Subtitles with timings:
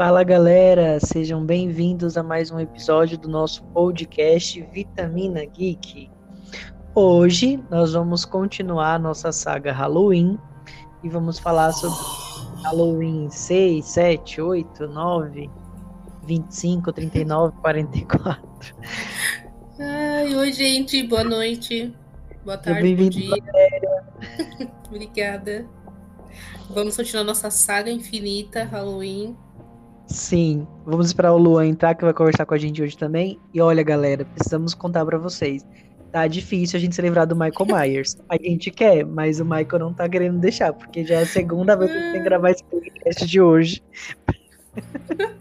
[0.00, 6.10] Fala galera, sejam bem-vindos a mais um episódio do nosso podcast Vitamina Geek.
[6.94, 10.38] Hoje nós vamos continuar a nossa saga Halloween
[11.04, 11.98] e vamos falar sobre
[12.62, 15.50] Halloween 6, 7, 8, 9,
[16.26, 18.42] 25, 39, 44.
[19.78, 21.94] Ai, oi gente, boa noite.
[22.42, 23.36] Boa tarde, bom dia.
[24.88, 25.68] Obrigada.
[26.70, 29.36] Vamos continuar nossa saga infinita Halloween.
[30.10, 33.38] Sim, vamos esperar o Luan entrar, que vai conversar com a gente hoje também.
[33.54, 35.64] E olha, galera, precisamos contar para vocês.
[36.10, 38.16] Tá difícil a gente se livrar do Michael Myers.
[38.28, 41.76] A gente quer, mas o Michael não tá querendo deixar, porque já é a segunda
[41.76, 43.82] vez que a gente tem que gravar esse podcast de hoje.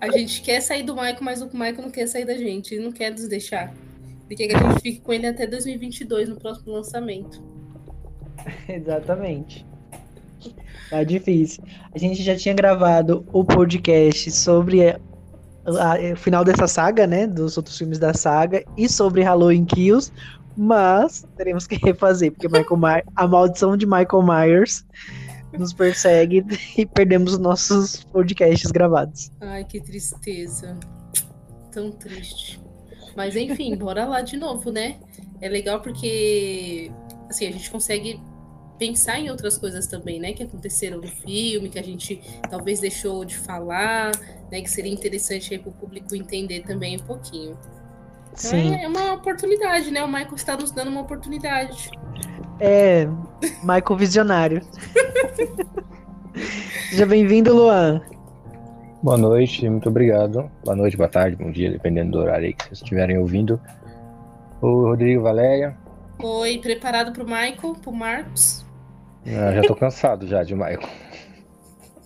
[0.00, 2.74] A gente quer sair do Michael, mas o Michael não quer sair da gente.
[2.74, 3.74] Ele não quer nos deixar.
[4.26, 7.42] Ele quer que a gente fique com ele até 2022, no próximo lançamento.
[8.68, 9.66] Exatamente.
[10.90, 11.62] Tá difícil.
[11.94, 14.98] A gente já tinha gravado o podcast sobre
[15.66, 17.26] o final dessa saga, né?
[17.26, 20.10] Dos outros filmes da saga e sobre Halloween Kills,
[20.56, 24.84] mas teremos que refazer, porque Michael My a maldição de Michael Myers
[25.56, 26.44] nos persegue
[26.76, 29.30] e perdemos os nossos podcasts gravados.
[29.40, 30.76] Ai, que tristeza.
[31.70, 32.60] Tão triste.
[33.16, 34.96] Mas enfim, bora lá de novo, né?
[35.40, 36.90] É legal porque
[37.28, 38.20] assim, a gente consegue
[38.78, 43.24] pensar em outras coisas também, né, que aconteceram no filme, que a gente talvez deixou
[43.24, 44.12] de falar,
[44.50, 47.58] né, que seria interessante aí para o público entender também um pouquinho.
[48.28, 48.74] Então Sim.
[48.74, 50.02] É, uma oportunidade, né?
[50.02, 51.90] O Michael está nos dando uma oportunidade.
[52.60, 53.06] É,
[53.62, 54.62] Michael visionário.
[56.90, 58.00] Seja bem-vindo, Luan.
[59.02, 60.50] Boa noite, muito obrigado.
[60.64, 63.60] Boa noite, boa tarde, bom dia, dependendo do horário que vocês estiverem ouvindo.
[64.60, 65.76] O Rodrigo Valéria.
[66.20, 68.67] Oi, preparado para o Michael, para o Marcos?
[69.36, 70.88] Ah, já tô cansado já de Michael.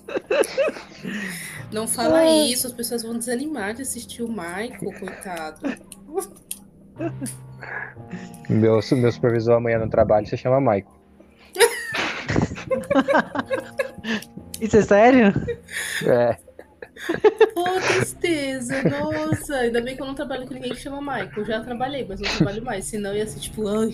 [1.73, 2.47] Não fala ah.
[2.47, 5.61] isso, as pessoas vão desanimar de assistir o Michael, coitado.
[8.49, 11.03] Meu, meu supervisor amanhã no trabalho se chama Michael.
[14.61, 15.33] Isso é sério?
[16.07, 16.37] É.
[17.55, 19.57] Pô, tristeza, nossa.
[19.57, 21.33] Ainda bem que eu não trabalho com ninguém que chama Michael.
[21.37, 22.85] Eu já trabalhei, mas não trabalho mais.
[22.85, 23.93] Senão ia ser tipo, ai.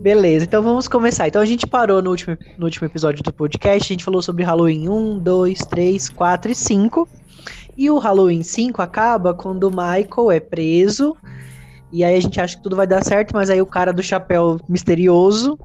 [0.00, 1.28] Beleza, então vamos começar.
[1.28, 4.42] Então a gente parou no último, no último episódio do podcast, a gente falou sobre
[4.42, 7.08] Halloween 1, 2, 3, 4 e 5.
[7.76, 11.16] E o Halloween 5 acaba quando o Michael é preso.
[11.92, 14.02] E aí a gente acha que tudo vai dar certo, mas aí o cara do
[14.02, 15.58] chapéu misterioso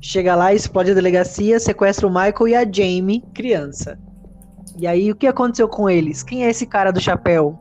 [0.00, 3.98] chega lá, explode a delegacia, sequestra o Michael e a Jamie, criança.
[4.78, 6.22] E aí o que aconteceu com eles?
[6.22, 7.58] Quem é esse cara do chapéu?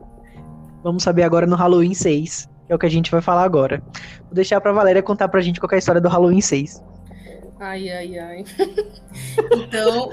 [0.84, 3.82] Vamos saber agora no Halloween 6 que é o que a gente vai falar agora.
[4.24, 6.84] Vou deixar pra Valéria contar pra gente qual é a história do Halloween 6.
[7.60, 8.46] Ai, ai, ai.
[9.54, 10.10] então,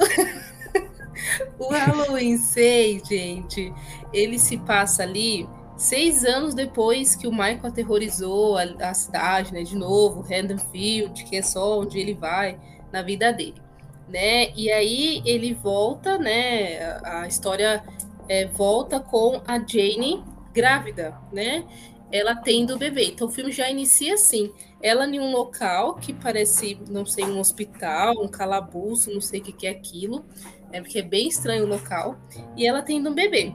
[1.59, 3.73] o Halloween 6, gente,
[4.13, 9.63] ele se passa ali seis anos depois que o Michael aterrorizou a, a cidade, né?
[9.63, 12.59] De novo, Haddonfield, que é só onde ele vai
[12.93, 13.61] na vida dele,
[14.09, 14.51] né?
[14.55, 16.81] E aí ele volta, né?
[17.03, 17.83] A, a história
[18.29, 21.65] é, volta com a Jane grávida, né?
[22.13, 23.07] Ela tendo o bebê.
[23.07, 24.53] Então o filme já inicia assim.
[24.81, 29.43] Ela em um local que parece, não sei, um hospital, um calabouço, não sei o
[29.43, 30.25] que, que é aquilo,
[30.71, 32.19] né, porque é bem estranho o local,
[32.57, 33.53] e ela tendo um bebê.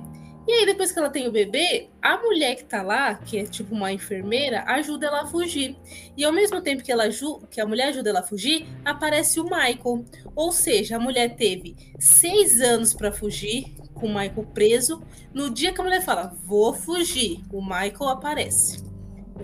[0.48, 3.44] E aí, depois que ela tem o bebê, a mulher que tá lá, que é
[3.44, 5.76] tipo uma enfermeira, ajuda ela a fugir.
[6.16, 7.04] E ao mesmo tempo que, ela
[7.52, 10.06] que a mulher ajuda ela a fugir, aparece o Michael.
[10.34, 15.02] Ou seja, a mulher teve seis anos para fugir, com o Michael preso.
[15.34, 18.84] No dia que a mulher fala, vou fugir, o Michael aparece.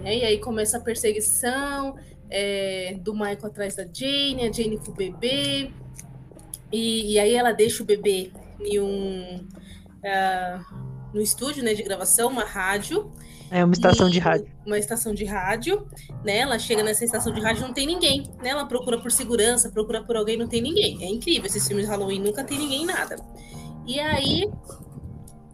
[0.01, 0.17] Né?
[0.17, 1.95] E aí começa a perseguição
[2.29, 5.71] é, do Michael atrás da Jane, a Jane com o bebê.
[6.71, 9.47] E, e aí ela deixa o bebê em um.
[10.03, 10.83] Uh,
[11.13, 13.11] no estúdio né, de gravação, uma rádio.
[13.51, 14.47] É uma estação de rádio.
[14.65, 15.87] Uma estação de rádio,
[16.23, 16.39] né?
[16.39, 18.49] Ela chega nessa estação de rádio não tem ninguém, né?
[18.49, 21.03] Ela procura por segurança, procura por alguém, não tem ninguém.
[21.03, 23.17] É incrível, esses filmes de Halloween nunca tem ninguém nada.
[23.85, 24.49] E aí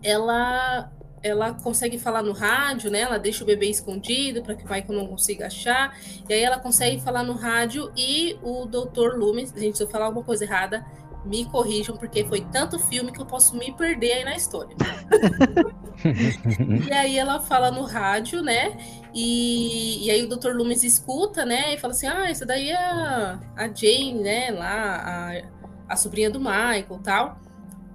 [0.03, 0.91] ela
[1.21, 3.01] ela consegue falar no rádio, né?
[3.01, 5.97] Ela deixa o bebê escondido para que o Michael não consiga achar.
[6.27, 9.17] E aí ela consegue falar no rádio e o Dr.
[9.17, 10.85] Loomis, gente, se eu falar alguma coisa errada,
[11.25, 14.75] me corrijam, porque foi tanto filme que eu posso me perder aí na história.
[16.87, 18.77] e aí ela fala no rádio, né?
[19.13, 20.53] E, e aí o Dr.
[20.53, 21.73] Loomis escuta, né?
[21.73, 24.51] E fala assim: ah, essa daí é a, a Jane, né?
[24.51, 27.48] Lá, a, a sobrinha do Michael tal.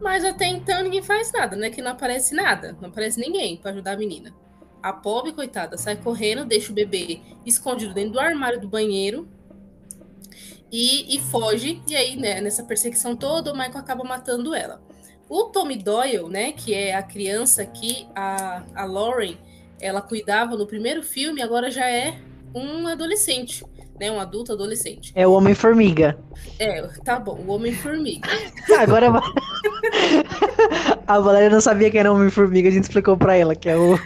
[0.04, 1.70] Mas até então ninguém faz nada, né?
[1.70, 4.34] Que não aparece nada, não aparece ninguém para ajudar a menina.
[4.82, 9.26] A pobre, coitada, sai correndo, deixa o bebê escondido dentro do armário do banheiro.
[10.70, 11.80] e, e foge.
[11.88, 14.82] E aí, né, nessa perseguição toda, o Michael acaba matando ela.
[15.26, 19.38] O Tommy Doyle, né, que é a criança que a, a Lauren
[19.80, 22.20] ela cuidava no primeiro filme, agora já é
[22.54, 23.64] um adolescente,
[23.98, 25.12] né, um adulto adolescente.
[25.14, 26.18] É o Homem-Formiga.
[26.58, 28.28] É, tá bom, o Homem-Formiga.
[28.78, 29.12] agora
[31.06, 33.76] a Valéria não sabia que era o Homem-Formiga, a gente explicou pra ela, que é
[33.76, 33.96] o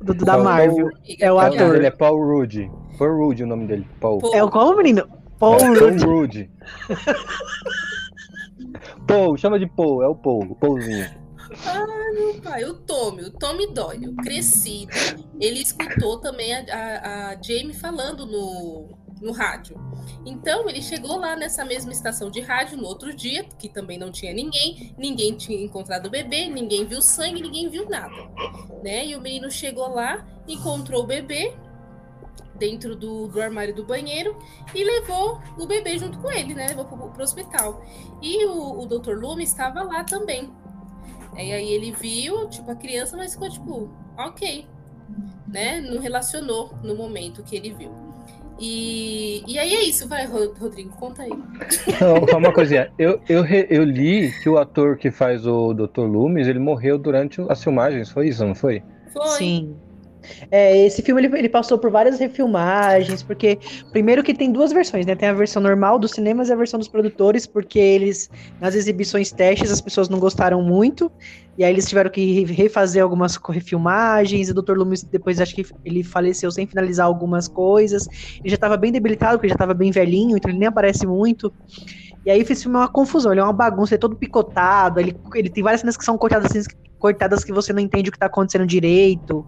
[0.00, 0.90] do, da Marvel.
[1.18, 1.76] É o ator.
[1.76, 2.70] Ele é Paul Rudd.
[2.98, 3.86] Paul Rudd o nome dele.
[4.00, 4.20] Paul.
[4.20, 4.34] Paul.
[4.34, 5.06] É o qual, menino?
[5.38, 6.00] Paul é, Rudd.
[6.00, 6.50] Paul Rudd.
[9.06, 11.06] Paul, chama de Paul, é o Paul, o Paulzinho.
[11.66, 14.92] Ai, meu pai, o Tommy, o Tommy Doyle, crescido,
[15.40, 18.88] ele escutou também a, a, a Jamie falando no,
[19.20, 19.76] no rádio.
[20.24, 24.10] Então ele chegou lá nessa mesma estação de rádio no outro dia, que também não
[24.10, 28.16] tinha ninguém, ninguém tinha encontrado o bebê, ninguém viu sangue, ninguém viu nada,
[28.82, 29.06] né?
[29.06, 31.54] E o menino chegou lá, encontrou o bebê
[32.60, 34.36] dentro do, do armário do banheiro
[34.74, 36.68] e levou o bebê junto com ele, né?
[36.68, 37.84] Levou pro, pro hospital.
[38.20, 39.14] E o, o Dr.
[39.18, 40.50] Lume estava lá também.
[41.36, 44.66] E aí ele viu, tipo, a criança, mas ficou tipo, ok,
[45.48, 45.80] né?
[45.80, 48.09] Não relacionou no momento que ele viu.
[48.60, 51.30] E, e aí é isso, vai, Rodrigo, conta aí.
[51.30, 52.92] Não, só uma coisinha.
[52.98, 56.02] Eu, eu, eu li que o ator que faz o Dr.
[56.02, 58.82] Loomis, ele morreu durante as filmagens, foi isso, não foi?
[59.14, 59.38] Foi.
[59.38, 59.74] Sim.
[60.50, 63.58] É, esse filme ele, ele, passou por várias refilmagens, porque
[63.90, 65.14] primeiro que tem duas versões, né?
[65.14, 68.28] Tem a versão normal dos cinemas e a versão dos produtores, porque eles
[68.60, 71.10] nas exibições testes as pessoas não gostaram muito,
[71.56, 74.76] e aí eles tiveram que refazer algumas refilmagens, e o Dr.
[74.76, 78.06] Loomis depois acho que ele faleceu sem finalizar algumas coisas.
[78.38, 81.52] Ele já estava bem debilitado, porque já estava bem velhinho, então ele nem aparece muito.
[82.24, 85.00] E aí esse filme é uma confusão, ele é uma bagunça, ele é todo picotado,
[85.00, 86.68] ele, ele tem várias cenas que são cortadas assim,
[87.00, 89.44] cortadas que você não entende o que tá acontecendo direito.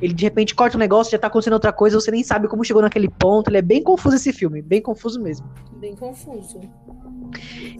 [0.00, 2.64] Ele de repente corta um negócio, já tá acontecendo outra coisa, você nem sabe como
[2.64, 3.50] chegou naquele ponto.
[3.50, 5.46] Ele é bem confuso esse filme, bem confuso mesmo.
[5.72, 6.60] Bem confuso.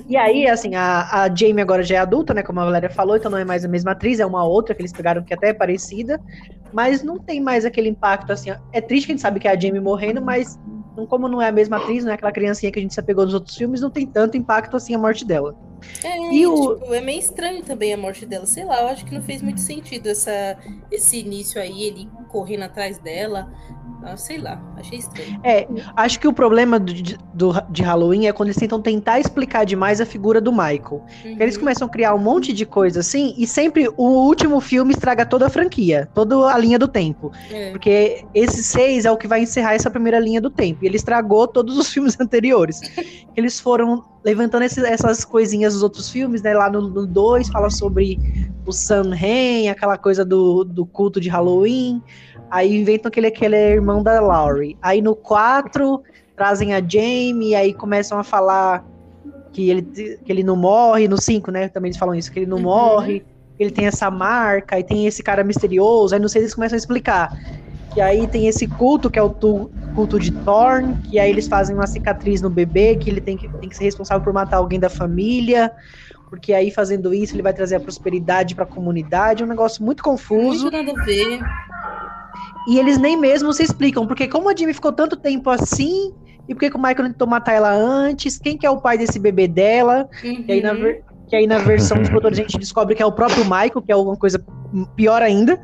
[0.08, 2.42] E aí, assim, a, a Jamie agora já é adulta, né?
[2.42, 4.82] Como a Valéria falou, então não é mais a mesma atriz, é uma outra que
[4.82, 6.20] eles pegaram que até é parecida,
[6.72, 8.50] mas não tem mais aquele impacto assim.
[8.72, 10.58] É triste que a gente sabe que é a Jamie morrendo, mas
[11.08, 13.24] como não é a mesma atriz, não é aquela criancinha que a gente se apegou
[13.24, 15.54] nos outros filmes, não tem tanto impacto assim a morte dela.
[16.02, 16.76] É, e o...
[16.76, 19.42] Tipo, é meio estranho também a morte dela, sei lá, eu acho que não fez
[19.42, 20.56] muito sentido essa,
[20.90, 23.50] esse início aí, ele correndo atrás dela.
[24.04, 25.40] Ah, sei lá, achei estranho.
[25.42, 25.66] É,
[25.96, 26.92] acho que o problema do,
[27.32, 31.02] do, de Halloween é quando eles tentam tentar explicar demais a figura do Michael.
[31.24, 31.36] Uhum.
[31.40, 35.24] Eles começam a criar um monte de coisa assim, e sempre o último filme estraga
[35.24, 37.32] toda a franquia, toda a linha do tempo.
[37.50, 37.70] É.
[37.70, 40.84] Porque esse seis é o que vai encerrar essa primeira linha do tempo.
[40.84, 42.80] E ele estragou todos os filmes anteriores.
[43.34, 46.54] eles foram levantando esse, essas coisinhas dos outros filmes, né?
[46.54, 48.18] Lá no 2 fala sobre
[48.66, 52.02] o Samhain, aquela coisa do, do culto de Halloween.
[52.50, 54.78] Aí inventam que ele, que ele é irmão da Laurie.
[54.80, 56.02] Aí no 4
[56.34, 58.84] trazem a Jamie, aí começam a falar
[59.52, 61.06] que ele, que ele não morre.
[61.06, 61.68] No 5, né?
[61.68, 62.62] Também eles falam isso, que ele não uhum.
[62.64, 63.24] morre.
[63.58, 66.14] Ele tem essa marca, e tem esse cara misterioso.
[66.14, 67.38] Aí no 6 eles começam a explicar.
[67.94, 71.46] Que aí tem esse culto, que é o tu, culto de Thorn, que aí eles
[71.46, 74.56] fazem uma cicatriz no bebê, que ele tem que, tem que ser responsável por matar
[74.56, 75.72] alguém da família
[76.34, 79.84] porque aí fazendo isso ele vai trazer a prosperidade para a comunidade, é um negócio
[79.84, 80.62] muito confuso.
[80.62, 81.40] Muito nada a ver.
[82.66, 86.12] E eles nem mesmo se explicam, porque como a Jimmy ficou tanto tempo assim,
[86.48, 89.18] e por que o Michael tentou matar ela antes, quem que é o pai desse
[89.18, 90.44] bebê dela, uhum.
[90.48, 91.00] e aí na, uhum.
[91.28, 93.92] que aí na versão dos produtores a gente descobre que é o próprio Michael, que
[93.92, 94.44] é alguma coisa
[94.96, 95.60] pior ainda.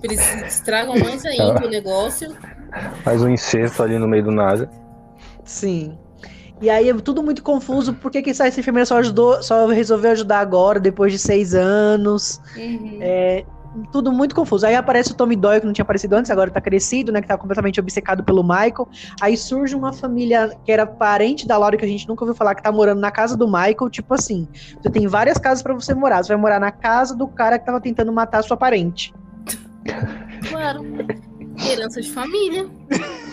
[0.00, 2.34] Tipo, eles estragam mais ainda o negócio.
[3.02, 4.70] Faz um incesto ali no meio do nada.
[5.44, 5.98] Sim.
[6.60, 7.94] E aí é tudo muito confuso.
[7.94, 12.40] Por que, que essa enfermeira só ajudou, só resolveu ajudar agora, depois de seis anos?
[12.54, 12.98] Uhum.
[13.00, 13.44] É,
[13.90, 14.66] tudo muito confuso.
[14.66, 17.22] Aí aparece o Tommy Doyle, que não tinha aparecido antes, agora tá crescido, né?
[17.22, 18.88] Que tá completamente obcecado pelo Michael.
[19.20, 22.54] Aí surge uma família que era parente da Laura, que a gente nunca ouviu falar,
[22.54, 23.88] que tá morando na casa do Michael.
[23.90, 24.46] Tipo assim,
[24.80, 26.22] você tem várias casas para você morar.
[26.22, 29.14] Você vai morar na casa do cara que tava tentando matar a sua parente.
[30.48, 30.84] Claro.
[31.68, 32.66] Herança de família.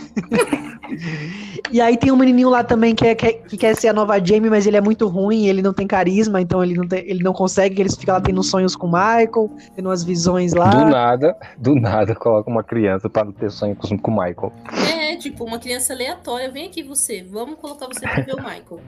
[1.71, 3.93] e aí tem um menininho lá também que, é, que, é, que, quer ser a
[3.93, 6.99] nova Jamie, mas ele é muito ruim, ele não tem carisma, então ele não, tem,
[7.07, 10.69] ele não consegue, ele fica lá tendo sonhos com o Michael, tendo umas visões lá.
[10.69, 14.53] Do nada, do nada coloca uma criança para ter sonhos com o Michael.
[14.91, 18.81] É, tipo, uma criança aleatória, vem aqui você, vamos colocar você pra ver o Michael.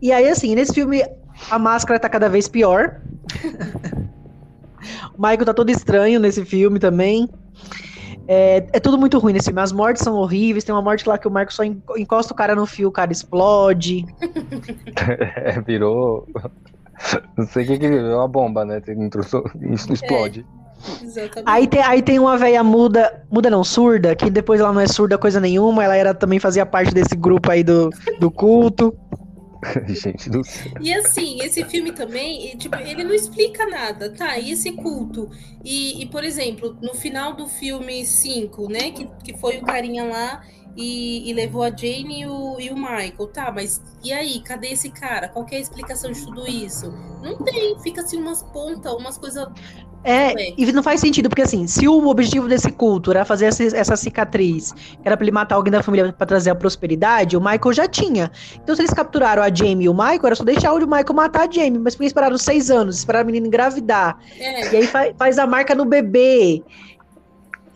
[0.00, 1.02] E aí, assim, nesse filme
[1.50, 3.00] a máscara tá cada vez pior.
[5.16, 7.28] o Michael tá todo estranho nesse filme também.
[8.28, 9.60] É, é, tudo muito ruim nesse filme.
[9.60, 10.64] As mortes são horríveis.
[10.64, 13.12] Tem uma morte lá que o Marco só encosta o cara no fio, o cara
[13.12, 14.06] explode.
[15.36, 16.26] é, virou.
[17.36, 18.80] Não sei o que que virou uma bomba, né?
[19.72, 20.46] Isso explode.
[21.02, 21.44] Exatamente.
[21.46, 24.86] Aí tem, aí tem uma velha muda, muda não, surda, que depois ela não é
[24.86, 28.96] surda coisa nenhuma, ela era também fazia parte desse grupo aí do, do culto.
[29.88, 30.72] Gente do céu.
[30.80, 34.38] E assim, esse filme também, tipo, ele não explica nada, tá?
[34.38, 35.30] E esse culto?
[35.64, 38.90] E, e, por exemplo, no final do filme 5, né?
[38.90, 40.42] Que, que foi o carinha lá
[40.76, 43.52] e, e levou a Jane e o, e o Michael, tá?
[43.52, 45.28] Mas e aí, cadê esse cara?
[45.28, 46.90] Qual é a explicação de tudo isso?
[47.22, 49.46] Não tem, fica assim umas pontas, umas coisas
[50.04, 53.62] É, e não faz sentido, porque assim, se o objetivo desse culto era fazer essa,
[53.76, 57.40] essa cicatriz, que era pra ele matar alguém da família pra trazer a prosperidade, o
[57.40, 58.30] Michael já tinha.
[58.56, 61.48] Então, se eles capturaram a Jamie e o Michael, era só deixar o Michael matar
[61.48, 61.78] a Jamie.
[61.78, 62.98] Mas por que esperaram seis anos?
[62.98, 64.18] Esperaram a menina engravidar.
[64.38, 66.62] É, E aí fa- faz a marca no bebê.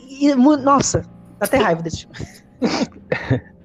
[0.01, 1.01] E, nossa,
[1.39, 2.17] dá até raiva desse filme.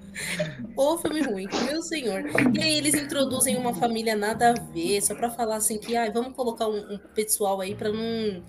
[0.82, 2.24] Ô, filme ruim, meu senhor.
[2.56, 6.12] E aí eles introduzem uma família nada a ver, só pra falar assim que, ai,
[6.12, 8.42] vamos colocar um, um pessoal aí pra não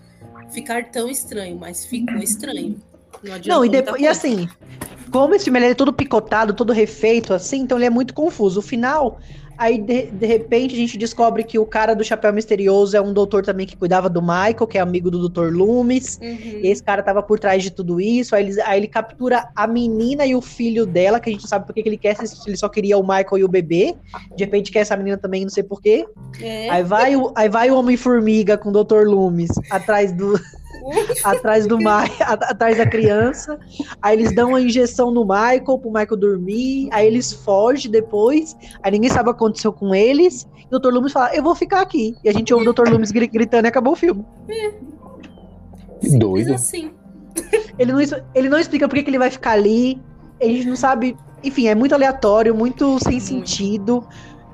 [0.50, 2.80] ficar tão estranho, mas ficou estranho.
[3.22, 4.48] Não, Não, e, depois, e assim,
[5.10, 8.60] como esse filme é todo picotado, todo refeito, assim, então ele é muito confuso.
[8.60, 9.20] O final,
[9.62, 13.12] aí de, de repente a gente descobre que o cara do chapéu misterioso é um
[13.12, 15.52] doutor também que cuidava do Michael, que é amigo do Dr.
[15.52, 16.18] Loomis.
[16.20, 16.60] Uhum.
[16.62, 18.34] E esse cara tava por trás de tudo isso.
[18.34, 21.48] Aí ele, aí ele captura a menina e o filho dela, que a gente não
[21.48, 23.94] sabe por que que ele quer, se ele só queria o Michael e o bebê.
[24.36, 26.04] De repente quer essa menina também, não sei porquê.
[26.40, 26.68] É.
[26.68, 29.06] Aí vai o, aí vai o Homem-Formiga com o Dr.
[29.06, 30.34] Loomis atrás do,
[31.24, 33.58] atrás do Mai, atrás da criança.
[34.00, 36.88] Aí eles dão uma injeção no Michael pro Michael dormir.
[36.92, 38.56] Aí eles fogem depois.
[38.82, 40.48] Aí ninguém sabe o que aconteceu com eles.
[40.70, 40.88] E o Dr.
[40.88, 42.14] Loomis fala: Eu vou ficar aqui.
[42.24, 42.88] E a gente ouve o Dr.
[42.88, 44.24] Loomis gri- gritando e acabou o filme.
[46.00, 46.54] Simples Doido.
[46.54, 46.90] assim.
[47.78, 48.00] Ele não,
[48.34, 50.00] ele não explica por que, que ele vai ficar ali.
[50.40, 51.16] A gente não sabe.
[51.44, 53.24] Enfim, é muito aleatório, muito sem Muito.
[53.26, 54.06] sentido,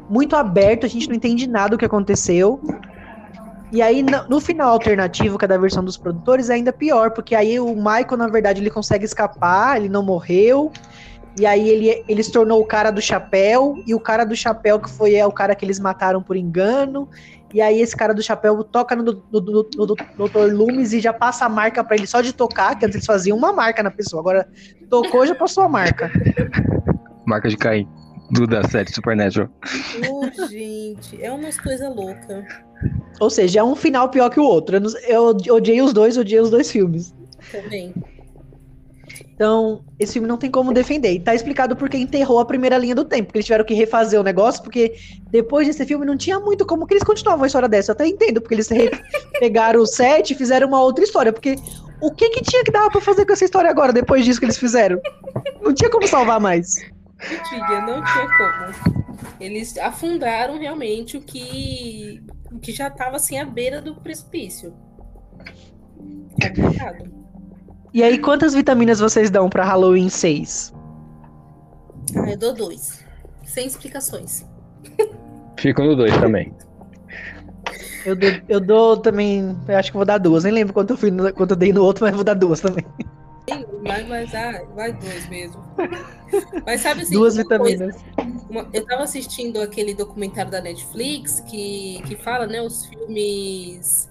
[0.09, 0.87] muito aberto.
[0.87, 2.61] A gente não entende nada do que aconteceu.
[3.71, 7.35] E aí, no, final alternativo, que é da versão dos produtores, é ainda pior, porque
[7.35, 10.73] aí o Michael, na verdade, ele consegue escapar, ele não morreu.
[11.39, 14.81] E aí ele, ele se tornou o cara do chapéu, e o cara do chapéu
[14.81, 17.09] que foi é o cara que eles mataram por engano.
[17.53, 20.53] E aí esse cara do chapéu toca no, no, no, no, no Dr.
[20.53, 23.37] Loomis e já passa a marca pra ele só de tocar, que antes eles faziam
[23.37, 24.49] uma marca na pessoa, agora
[24.91, 26.11] tocou já passou a marca.
[27.27, 27.89] Marca de Caim.
[28.31, 29.49] Do da série Supernatural.
[30.11, 32.45] Ô, gente, é umas coisas loucas.
[33.21, 34.77] Ou seja, é um final pior que o outro.
[35.07, 37.15] Eu, eu odiei os dois, odiei os dois filmes.
[37.51, 37.93] Também.
[39.35, 41.13] Então, esse filme não tem como defender.
[41.13, 43.27] E tá explicado porque enterrou a primeira linha do tempo.
[43.27, 44.97] Porque eles tiveram que refazer o negócio, porque
[45.31, 47.93] depois desse filme não tinha muito como que eles continuavam a história dessa.
[47.93, 48.69] Eu até entendo, porque eles
[49.39, 51.33] pegaram o set e fizeram uma outra história.
[51.33, 51.57] Porque
[52.01, 54.47] o que que tinha que dar pra fazer com essa história agora, depois disso que
[54.47, 55.01] eles fizeram?
[55.63, 56.75] Não tinha como salvar mais.
[57.31, 59.08] Não tinha, não tinha como.
[59.41, 64.75] Eles afundaram realmente o que, o que já estava assim à beira do precipício.
[66.41, 67.11] Complicado.
[67.93, 70.75] E aí, quantas vitaminas vocês dão pra Halloween 6?
[72.17, 73.05] Ah, eu dou dois.
[73.45, 74.45] Sem explicações.
[75.59, 76.55] Fico no 2 também.
[78.05, 79.57] Eu dou, eu dou também.
[79.67, 80.45] Eu acho que vou dar duas.
[80.45, 82.61] Nem lembro quanto eu, fui no- quanto eu dei no outro, mas vou dar duas
[82.61, 82.85] também.
[83.83, 85.63] Mas, mas ah, vai dois mesmo.
[86.67, 88.38] Mas sabe assim, duas uma coisa- vitaminas.
[88.49, 94.09] Uma- eu tava assistindo aquele documentário da Netflix que, que fala, né, os filmes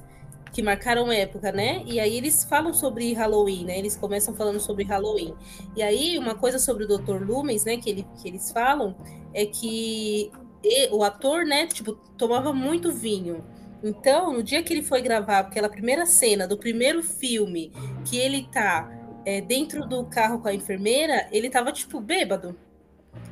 [0.54, 1.84] que marcaram época, né?
[1.86, 3.78] E aí eles falam sobre Halloween, né?
[3.78, 5.36] Eles começam falando sobre Halloween.
[5.76, 7.24] E aí uma coisa sobre o Dr.
[7.24, 8.96] Loomis, né, que, ele, que eles falam
[9.34, 10.32] é que
[10.92, 13.44] o ator, né, tipo, tomava muito vinho.
[13.84, 17.72] Então, no dia que ele foi gravar aquela primeira cena do primeiro filme,
[18.04, 18.90] que ele tá
[19.26, 22.58] é, dentro do carro com a enfermeira, ele tava, tipo, bêbado.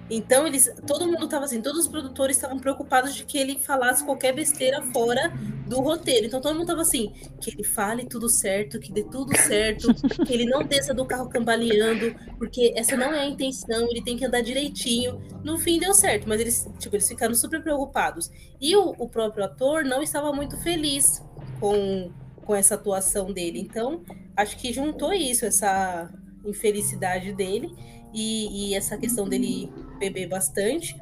[0.10, 4.04] Então, eles, todo mundo tava assim, todos os produtores estavam preocupados de que ele falasse
[4.04, 5.34] qualquer besteira fora
[5.68, 6.28] do roteiro.
[6.28, 7.12] Então, todo mundo tava assim,
[7.42, 9.92] que ele fale tudo certo, que dê tudo certo,
[10.24, 14.16] que ele não desça do carro cambaleando, porque essa não é a intenção, ele tem
[14.16, 15.20] que andar direitinho.
[15.44, 18.30] No fim, deu certo, mas eles, tipo, eles ficaram super preocupados.
[18.62, 21.24] E o, o próprio ator não estava muito feliz
[21.60, 22.12] com,
[22.46, 23.60] com essa atuação dele.
[23.60, 24.04] Então,
[24.38, 26.14] acho que juntou isso, essa
[26.46, 27.76] infelicidade dele
[28.16, 29.70] e, e essa questão dele
[30.00, 30.96] beber bastante.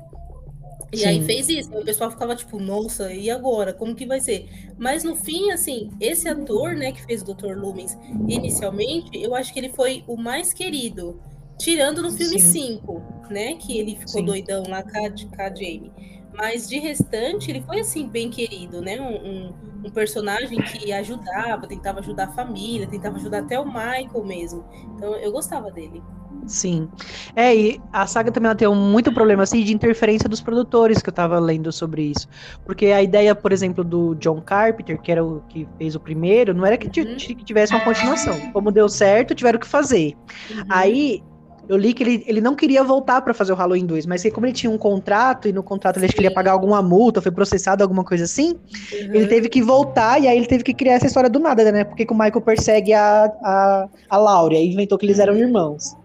[0.91, 1.05] E Sim.
[1.05, 1.69] aí fez isso.
[1.75, 3.73] O pessoal ficava tipo, nossa, e agora?
[3.73, 4.47] Como que vai ser?
[4.77, 7.55] Mas no fim, assim, esse ator, né, que fez o Dr.
[7.57, 11.19] Lumens inicialmente, eu acho que ele foi o mais querido.
[11.57, 12.77] Tirando no filme Sim.
[12.77, 13.55] 5, né?
[13.55, 14.25] Que ele ficou Sim.
[14.25, 15.91] doidão lá com a, com a Jamie.
[16.35, 18.99] Mas de restante, ele foi assim, bem querido, né?
[18.99, 19.53] Um, um,
[19.85, 24.65] um personagem que ajudava, tentava ajudar a família, tentava ajudar até o Michael mesmo.
[24.95, 26.01] Então eu gostava dele.
[26.45, 26.89] Sim.
[27.35, 31.01] É, e a saga também ela tem um muito problema assim de interferência dos produtores
[31.01, 32.27] que eu tava lendo sobre isso.
[32.65, 36.53] Porque a ideia, por exemplo, do John Carpenter, que era o que fez o primeiro,
[36.53, 37.15] não era que, uhum.
[37.15, 38.39] que tivesse uma continuação.
[38.51, 40.15] Como deu certo, tiveram que fazer.
[40.51, 40.63] Uhum.
[40.69, 41.23] Aí
[41.67, 44.45] eu li que ele, ele não queria voltar para fazer o Halloween 2, mas como
[44.45, 48.03] ele tinha um contrato, e no contrato ele queria pagar alguma multa, foi processado, alguma
[48.03, 49.13] coisa assim, uhum.
[49.13, 51.83] ele teve que voltar, e aí ele teve que criar essa história do nada, né?
[51.83, 55.95] Porque o Michael persegue a, a, a Laura, e inventou que eles eram irmãos.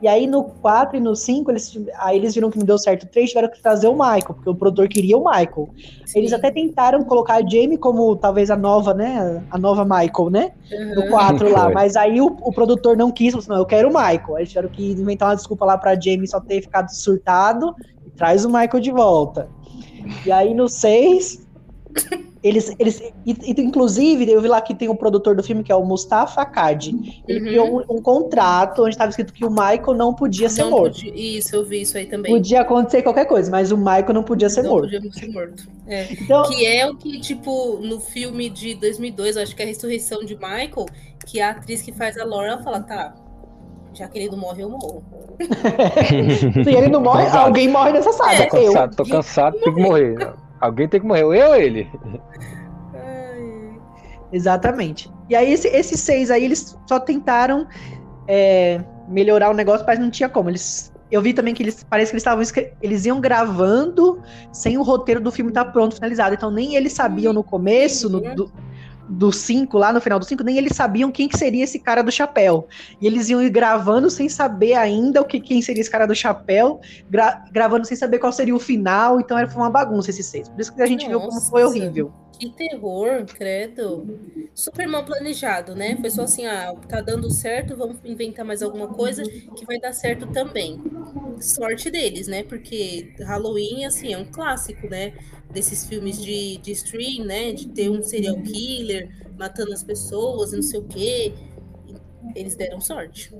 [0.00, 3.02] E aí no 4 e no 5, eles, aí eles viram que não deu certo
[3.02, 5.68] o 3, tiveram que trazer o Michael, porque o produtor queria o Michael.
[6.06, 6.20] Sim.
[6.20, 9.42] Eles até tentaram colocar a Jamie como talvez a nova, né?
[9.50, 10.52] A nova Michael, né?
[10.70, 10.94] Uhum.
[10.94, 11.70] No 4 lá.
[11.70, 14.36] Mas aí o, o produtor não quis, falou assim, não, eu quero o Michael.
[14.36, 17.74] Aí eles tiveram que inventar uma desculpa lá pra Jamie só ter ficado surtado
[18.06, 19.48] e traz o Michael de volta.
[20.24, 21.46] E aí no 6,
[22.42, 25.84] eles, eles, inclusive, eu vi lá que tem um produtor do filme que é o
[25.84, 26.88] Mustafa Akkad.
[27.26, 27.46] Ele uhum.
[27.46, 31.04] criou um, um, contrato onde estava escrito que o Michael não podia ser não morto.
[31.04, 32.32] Podia, isso, eu vi isso aí também.
[32.32, 34.92] Podia acontecer qualquer coisa, mas o Michael não podia ser não morto.
[34.92, 35.68] Não podia ser morto.
[35.86, 36.12] É.
[36.12, 40.24] Então, que é o que, tipo, no filme de 2002, acho que é a ressurreição
[40.24, 40.86] de Michael,
[41.26, 43.14] que a atriz que faz a Laura fala, tá,
[43.92, 45.02] já que ele não morre, eu morro.
[46.64, 48.44] Se ele não morre, alguém morre nessa saga.
[48.44, 50.16] É, tô cansado, tô cansado, tem que morrer.
[50.60, 51.90] Alguém tem que morrer, eu ou ele?
[54.32, 55.10] Exatamente.
[55.28, 57.66] E aí, esse, esses seis aí, eles só tentaram
[58.26, 60.50] é, melhorar o negócio, mas não tinha como.
[60.50, 62.44] Eles, eu vi também que eles parece que eles estavam
[62.82, 64.22] eles iam gravando
[64.52, 66.34] sem o roteiro do filme estar tá pronto, finalizado.
[66.34, 68.52] Então nem eles sabiam no começo, no, do,
[69.08, 72.02] do 5, lá no final do 5, nem eles sabiam quem que seria esse cara
[72.02, 72.66] do chapéu.
[73.00, 76.14] E eles iam ir gravando sem saber ainda o que quem seria esse cara do
[76.14, 80.26] chapéu, gra gravando sem saber qual seria o final, então era foi uma bagunça esses
[80.26, 80.48] seis.
[80.48, 81.18] Por isso que a gente Nossa.
[81.18, 82.12] viu como foi horrível.
[82.38, 84.06] Que terror, credo.
[84.54, 85.96] Super mal planejado, né?
[85.96, 89.26] Foi só assim, ah, tá dando certo, vamos inventar mais alguma coisa
[89.56, 90.80] que vai dar certo também.
[91.40, 92.44] Sorte deles, né?
[92.44, 95.14] Porque Halloween, assim, é um clássico, né?
[95.50, 97.52] Desses filmes de, de stream, né?
[97.52, 101.34] De ter um serial killer matando as pessoas e não sei o quê.
[102.34, 103.32] Eles deram sorte.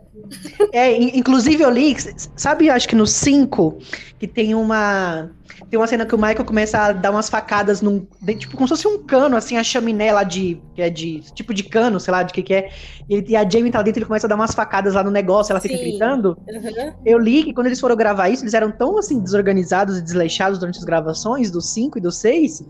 [0.72, 1.96] É, inclusive eu li,
[2.36, 3.78] sabe, acho que no 5,
[4.18, 5.30] que tem uma
[5.70, 8.06] tem uma cena que o Michael começa a dar umas facadas num.
[8.38, 10.60] Tipo, como se fosse um cano, assim, a chaminé lá de.
[10.74, 11.20] Que é de.
[11.34, 12.70] Tipo de cano, sei lá, de que que é.
[13.08, 15.52] E, e a Jamie tá dentro, ele começa a dar umas facadas lá no negócio,
[15.52, 15.82] ela fica Sim.
[15.82, 16.38] gritando.
[16.48, 16.92] Uhum.
[17.04, 20.58] Eu li que quando eles foram gravar isso, eles eram tão assim, desorganizados e desleixados
[20.58, 22.64] durante as gravações, do 5 e do 6,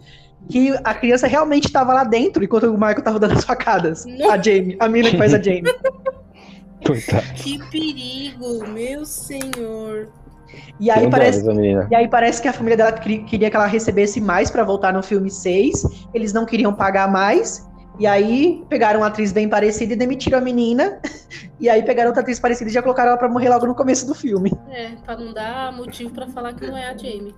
[0.49, 4.05] que a criança realmente estava lá dentro enquanto o Michael tava dando as facadas.
[4.05, 4.31] Não.
[4.31, 5.65] A Jamie, a mina que faz a Jamie.
[7.35, 10.09] Que perigo, meu senhor.
[10.81, 11.45] E aí, parece,
[11.91, 15.03] e aí parece que a família dela queria que ela recebesse mais para voltar no
[15.03, 16.09] filme 6.
[16.15, 17.69] Eles não queriam pagar mais.
[17.99, 21.01] E aí pegaram uma atriz bem parecida e demitiram a menina.
[21.61, 24.07] E aí pegaram outra atriz parecida e já colocaram ela pra morrer logo no começo
[24.07, 24.53] do filme.
[24.71, 27.35] É, pra não dar motivo para falar que não é a Jamie.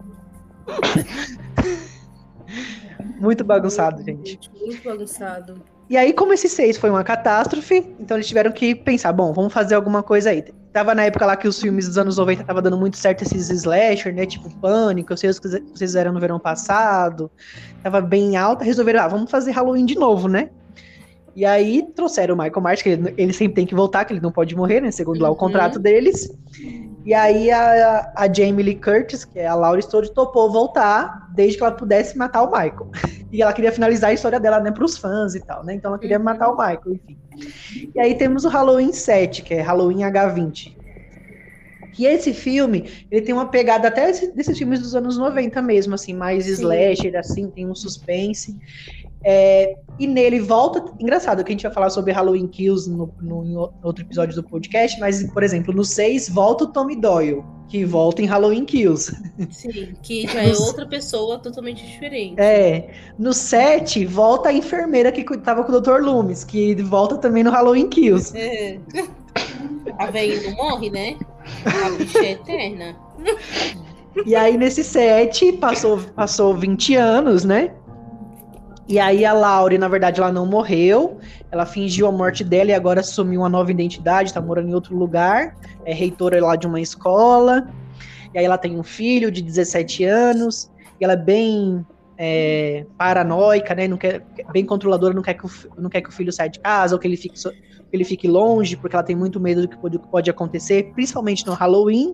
[3.19, 4.39] Muito bagunçado, gente.
[4.59, 5.63] Muito bagunçado.
[5.89, 9.53] E aí, como esse 6 foi uma catástrofe, então eles tiveram que pensar, bom, vamos
[9.53, 10.45] fazer alguma coisa aí.
[10.73, 13.51] Tava na época lá que os filmes dos anos 90 tava dando muito certo esses
[13.51, 14.25] slasher, né?
[14.25, 17.29] Tipo Pânico, eu sei os que vocês fizeram no verão passado.
[17.83, 20.51] Tava bem alta, resolveram, ah, vamos fazer Halloween de novo, né?
[21.35, 24.21] E aí trouxeram o Michael Myers, que ele, ele, sempre tem que voltar, que ele
[24.21, 24.93] não pode morrer, né?
[24.93, 25.23] Segundo uhum.
[25.23, 26.31] lá o contrato deles.
[27.11, 31.59] E aí a, a Jamie Lee Curtis, que é a Laura Strode, topou voltar desde
[31.59, 32.89] que ela pudesse matar o Michael.
[33.33, 35.75] E ela queria finalizar a história dela, né, pros fãs e tal, né?
[35.75, 36.25] Então ela queria uhum.
[36.25, 37.17] matar o Michael, enfim.
[37.95, 40.77] E aí temos o Halloween 7, que é Halloween H20.
[41.93, 46.13] Que esse filme, ele tem uma pegada até desses filmes dos anos 90 mesmo, assim,
[46.13, 46.53] mais Sim.
[46.53, 48.57] slasher, assim, tem um suspense.
[49.23, 50.83] É, e nele volta.
[50.99, 54.43] Engraçado que a gente vai falar sobre Halloween Kills no, no, em outro episódio do
[54.43, 59.15] podcast, mas, por exemplo, no 6 volta o Tommy Doyle, que volta em Halloween Kills.
[59.51, 62.41] Sim, que já é outra pessoa totalmente diferente.
[62.41, 62.89] É.
[63.19, 66.01] No 7, volta a enfermeira que tava com o Dr.
[66.01, 68.37] Loomis, que volta também no Halloween Kills.
[68.37, 68.79] É.
[69.99, 71.17] A velha não morre, né?
[71.67, 72.97] A bicha é eterna.
[74.27, 77.73] E aí, nesse 7, passou, passou 20 anos, né?
[78.91, 81.21] E aí a Laure, na verdade, ela não morreu.
[81.49, 84.97] Ela fingiu a morte dela e agora assumiu uma nova identidade, tá morando em outro
[84.97, 85.57] lugar.
[85.85, 87.69] É reitora lá de uma escola.
[88.35, 90.69] E aí ela tem um filho de 17 anos.
[91.01, 91.87] E ela é bem
[92.19, 93.87] é, paranoica, né?
[93.87, 96.59] Não quer, bem controladora, não quer, que o, não quer que o filho saia de
[96.59, 97.51] casa ou que ele fique, que
[97.93, 101.53] ele fique longe, porque ela tem muito medo do que pode, pode acontecer, principalmente no
[101.53, 102.13] Halloween.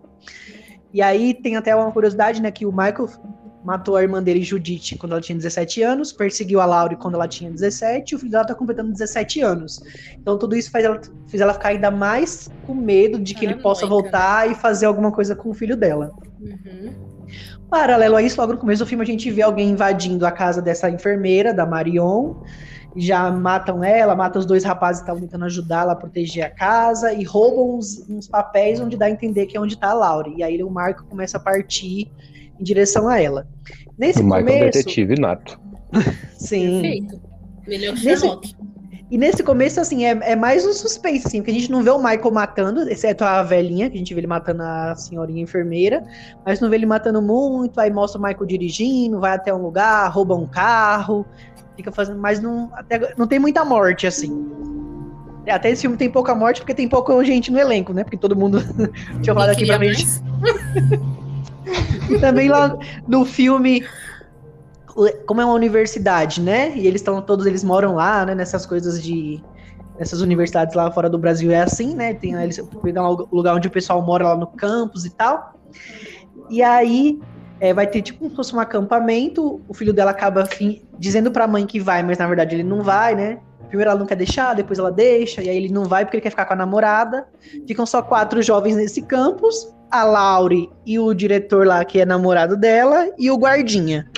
[0.93, 2.51] E aí tem até uma curiosidade, né?
[2.51, 3.09] Que o Michael
[3.67, 7.27] matou a irmã dele, Judite, quando ela tinha 17 anos, perseguiu a Laure quando ela
[7.27, 9.83] tinha 17, e o filho dela tá completando 17 anos.
[10.17, 13.57] Então tudo isso faz ela, fez ela ficar ainda mais com medo de que ele
[13.57, 16.13] possa voltar e fazer alguma coisa com o filho dela.
[16.41, 16.95] Uhum.
[17.69, 20.63] Paralelo a isso, logo no começo do filme, a gente vê alguém invadindo a casa
[20.63, 22.37] dessa enfermeira, da Marion,
[22.95, 26.51] já matam ela, matam os dois rapazes que estavam tentando ajudar ela a proteger a
[26.51, 29.95] casa e roubam uns, uns, papéis onde dá a entender que é onde está a
[29.95, 30.35] Laure.
[30.37, 32.13] E aí o Marco começa a partir
[32.59, 33.47] em direção a ela.
[33.99, 34.45] Nesse o começo...
[34.45, 35.61] Michael é detetive nato.
[36.39, 36.83] Sim.
[36.83, 37.21] Perfeito.
[37.67, 38.47] Melhor que Sherlock.
[38.47, 38.67] Nesse...
[39.09, 41.91] E nesse começo, assim, é, é mais um suspense, assim, porque a gente não vê
[41.91, 46.05] o Michael matando, exceto a velhinha, que a gente vê ele matando a senhorinha enfermeira,
[46.45, 50.09] mas não vê ele matando muito, aí mostra o Michael dirigindo, vai até um lugar,
[50.09, 51.25] rouba um carro,
[51.77, 54.45] fica fazendo, mas não, até, não tem muita morte, assim.
[55.47, 58.03] É, até esse filme tem pouca morte, porque tem pouca gente no elenco, né?
[58.03, 58.59] Porque todo mundo.
[59.25, 60.05] Eu falar aqui pra gente.
[62.11, 62.77] e também lá
[63.07, 63.85] no filme
[65.27, 66.73] como é uma universidade, né?
[66.75, 68.35] E eles estão todos eles moram lá, né?
[68.35, 69.43] Nessas coisas de
[69.99, 72.15] nessas universidades lá fora do Brasil é assim, né?
[72.15, 75.55] Tem eles pegam um lugar onde o pessoal mora lá no campus e tal.
[76.49, 77.19] E aí
[77.61, 79.61] é, vai ter tipo como se fosse um acampamento.
[79.69, 82.65] O filho dela acaba assim, dizendo para a mãe que vai, mas na verdade ele
[82.65, 83.39] não vai, né?
[83.69, 86.23] Primeiro ela não quer deixar, depois ela deixa, e aí ele não vai porque ele
[86.23, 87.27] quer ficar com a namorada.
[87.67, 92.57] Ficam só quatro jovens nesse campus: a Laure e o diretor lá, que é namorado
[92.57, 94.09] dela, e o guardinha.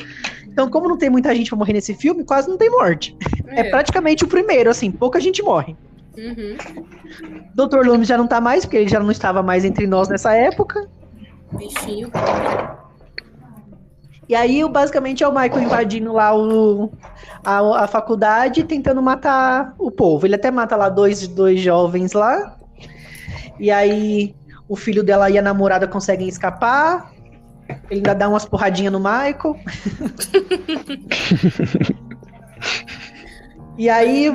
[0.47, 3.17] Então, como não tem muita gente pra morrer nesse filme, quase não tem morte.
[3.51, 5.75] É, é praticamente o primeiro, assim, pouca gente morre.
[6.19, 6.55] Uhum.
[7.55, 7.87] Dr.
[7.87, 10.87] Loomis já não tá mais, porque ele já não estava mais entre nós nessa época.
[11.53, 12.11] Bichinho.
[14.29, 16.93] E aí, basicamente, é o Michael invadindo lá o,
[17.43, 20.27] a, a faculdade, tentando matar o povo.
[20.27, 22.59] Ele até mata lá dois, dois jovens lá.
[23.59, 24.35] E aí,
[24.69, 27.11] o filho dela e a namorada conseguem escapar.
[27.91, 29.57] Ele ainda dá umas porradinhas no Michael.
[33.77, 34.33] e aí,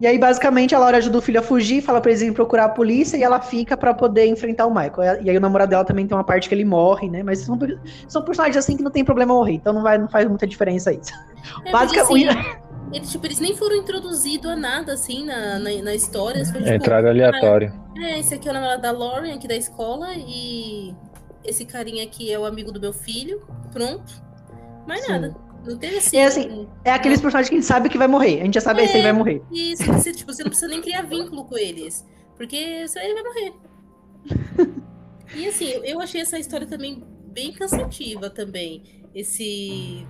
[0.00, 2.66] e aí, basicamente, a Laura ajuda o filho a fugir, fala pra eles irem procurar
[2.66, 5.22] a polícia e ela fica para poder enfrentar o Michael.
[5.22, 7.22] E aí o namorado dela também tem uma parte que ele morre, né?
[7.22, 7.58] Mas são,
[8.06, 10.92] são personagens assim que não tem problema morrer, então não, vai, não faz muita diferença
[10.92, 11.12] isso.
[11.64, 12.28] É, basicamente.
[12.28, 12.56] Assim,
[12.92, 16.44] eles, tipo, eles nem foram introduzidos a nada, assim, na, na, na história.
[16.44, 17.72] Foi, tipo, Entrada aleatória.
[17.96, 20.94] É, esse aqui é o namorado da Lauren, aqui da escola, e
[21.44, 24.22] esse carinha aqui é o amigo do meu filho, pronto.
[24.86, 25.12] Mais Sim.
[25.12, 25.36] nada.
[25.66, 26.16] Não teve assim.
[26.16, 28.40] É, assim, é aqueles personagens que a gente sabe que vai morrer.
[28.40, 29.42] A gente já sabe é, se ele vai morrer.
[29.50, 32.06] Isso, você, tipo, você não precisa nem criar vínculo com eles.
[32.36, 33.52] Porque ele vai morrer.
[35.34, 38.82] e assim, eu achei essa história também bem cansativa também.
[39.14, 40.06] Esse.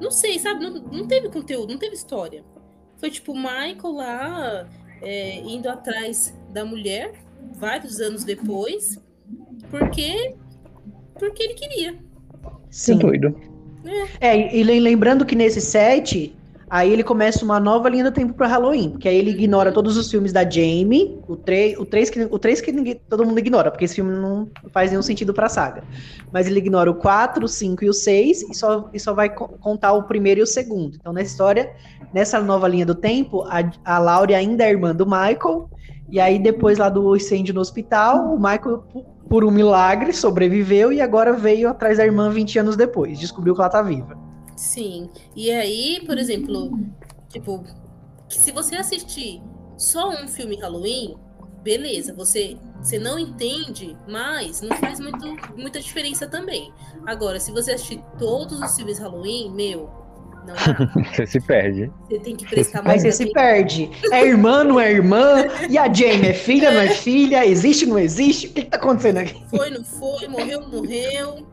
[0.00, 0.62] Não sei, sabe?
[0.64, 2.44] Não, não teve conteúdo, não teve história.
[2.98, 4.68] Foi tipo o Michael lá
[5.02, 7.12] é, indo atrás da mulher,
[7.54, 8.98] vários anos depois,
[9.70, 10.34] porque
[11.18, 11.98] porque ele queria.
[12.70, 12.98] Sim.
[12.98, 13.38] doido.
[14.20, 14.36] É.
[14.36, 16.34] é, e lembrando que nesse set,
[16.70, 19.96] aí ele começa uma nova linha do tempo para Halloween, porque aí ele ignora todos
[19.96, 23.38] os filmes da Jamie, o 3, o 3 que, o 3 que ninguém, todo mundo
[23.38, 25.82] ignora, porque esse filme não faz nenhum sentido pra saga.
[26.32, 29.28] Mas ele ignora o 4, o 5 e o 6 e só, e só vai
[29.28, 30.96] contar o primeiro e o segundo.
[31.00, 31.72] Então, nessa história,
[32.14, 35.68] nessa nova linha do tempo, a, a Laurie ainda é irmã do Michael,
[36.08, 38.84] e aí depois lá do incêndio no hospital, o Michael
[39.28, 43.16] por um milagre, sobreviveu e agora veio atrás da irmã 20 anos depois.
[43.16, 44.29] Descobriu que ela tá viva.
[44.56, 45.10] Sim.
[45.34, 46.78] E aí, por exemplo,
[47.28, 47.64] tipo,
[48.28, 49.42] se você assistir
[49.76, 51.16] só um filme Halloween,
[51.62, 56.72] beleza, você, você não entende, mas não faz muito, muita diferença também.
[57.06, 59.90] Agora, se você assistir todos os filmes Halloween, meu,
[60.46, 60.54] não
[61.12, 61.90] Você se perde.
[62.08, 63.90] Você tem que prestar mais Mas você se perde.
[64.12, 65.44] É irmã, não é irmã?
[65.68, 67.46] E a Jamie é filha, não é filha?
[67.46, 68.46] Existe, não existe?
[68.46, 69.42] O que, que tá acontecendo aqui?
[69.48, 70.28] Foi, não foi?
[70.28, 71.46] Morreu, morreu?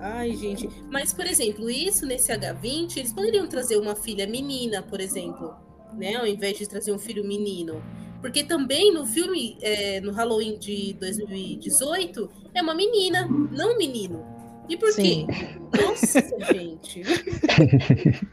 [0.00, 0.68] Ai, gente.
[0.90, 5.54] Mas, por exemplo, isso nesse H20, eles poderiam trazer uma filha menina, por exemplo,
[5.94, 6.16] né?
[6.16, 7.82] Ao invés de trazer um filho menino.
[8.20, 14.24] Porque também no filme, é, no Halloween de 2018, é uma menina, não um menino.
[14.68, 15.26] E por Sim.
[15.26, 15.82] quê?
[15.82, 16.20] Nossa,
[16.52, 17.02] gente.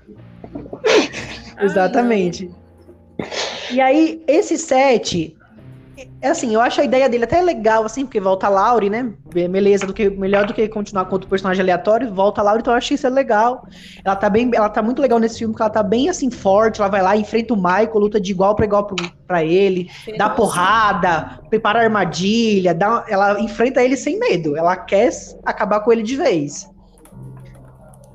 [1.61, 2.51] Exatamente.
[3.71, 5.35] e aí, esse set,
[6.21, 9.13] é assim, eu acho a ideia dele até legal, assim, porque volta a Laurie, né?
[9.33, 12.73] Beleza, do que, melhor do que continuar com outro personagem aleatório, volta a Laurie, então
[12.73, 13.65] eu acho isso é legal.
[14.03, 16.81] Ela tá bem, ela tá muito legal nesse filme, porque ela tá bem assim, forte,
[16.81, 18.93] ela vai lá, enfrenta o Michael, luta de igual para igual
[19.25, 25.09] para ele, Sim, dá porrada, prepara armadilha, dá, ela enfrenta ele sem medo, ela quer
[25.45, 26.69] acabar com ele de vez.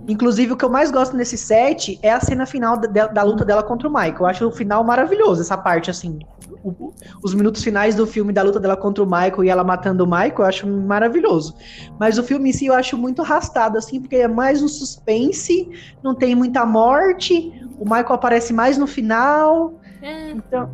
[0.09, 3.45] Inclusive, o que eu mais gosto nesse set é a cena final da, da luta
[3.45, 4.17] dela contra o Michael.
[4.19, 6.19] Eu acho o final maravilhoso, essa parte, assim.
[6.63, 6.93] O,
[7.23, 10.07] os minutos finais do filme da luta dela contra o Michael e ela matando o
[10.07, 11.55] Michael, eu acho maravilhoso.
[11.99, 15.69] Mas o filme em si eu acho muito arrastado, assim, porque é mais um suspense,
[16.03, 19.75] não tem muita morte, o Michael aparece mais no final.
[20.03, 20.31] É.
[20.31, 20.71] Então,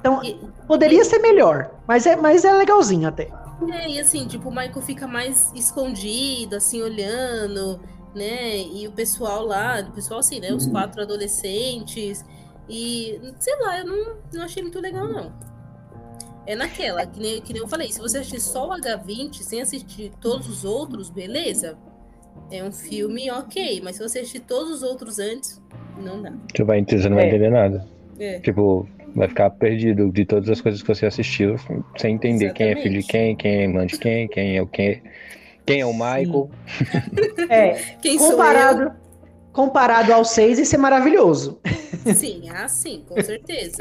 [0.00, 0.20] então
[0.66, 3.30] poderia ser melhor, mas é, mas é legalzinho até.
[3.68, 7.78] É, e assim, tipo, o Michael fica mais escondido, assim, olhando,
[8.14, 8.58] né?
[8.58, 10.52] E o pessoal lá, o pessoal assim, né?
[10.52, 10.72] Os uhum.
[10.72, 12.24] quatro adolescentes.
[12.70, 15.32] E, sei lá, eu não, não achei muito legal, não.
[16.46, 19.60] É naquela, que nem, que nem eu falei, se você assistir só o H20 sem
[19.60, 21.76] assistir todos os outros, beleza.
[22.50, 25.60] É um filme ok, mas se você assistir todos os outros antes,
[25.98, 26.32] não dá.
[26.54, 27.28] Você, vai, você não vai é.
[27.28, 27.86] entender nada.
[28.18, 28.38] É.
[28.38, 31.56] Tipo, vai ficar perdido de todas as coisas que você assistiu,
[31.96, 32.54] sem entender Exatamente.
[32.54, 35.02] quem é filho de quem, quem é irmã de quem, quem é o quem,
[35.66, 36.50] quem é o Michael.
[37.48, 38.92] é, quem comparado,
[39.52, 41.60] comparado ao 6, isso é maravilhoso.
[42.14, 43.78] Sim, ah, sim, com certeza.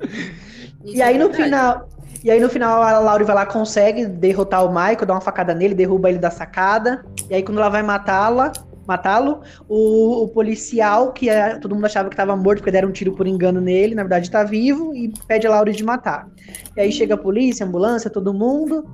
[0.84, 1.88] e aí é no final,
[2.22, 5.54] e aí no final a Laura vai lá, consegue derrotar o Michael, dá uma facada
[5.54, 7.04] nele, derruba ele da sacada.
[7.30, 8.52] E aí quando ela vai matá-la,
[8.88, 9.42] matá-lo.
[9.68, 13.12] O, o, policial, que é, todo mundo achava que estava morto porque deram um tiro
[13.12, 16.26] por engano nele, na verdade está vivo e pede a Laura de matar.
[16.74, 18.88] E aí chega a polícia, a ambulância, todo mundo.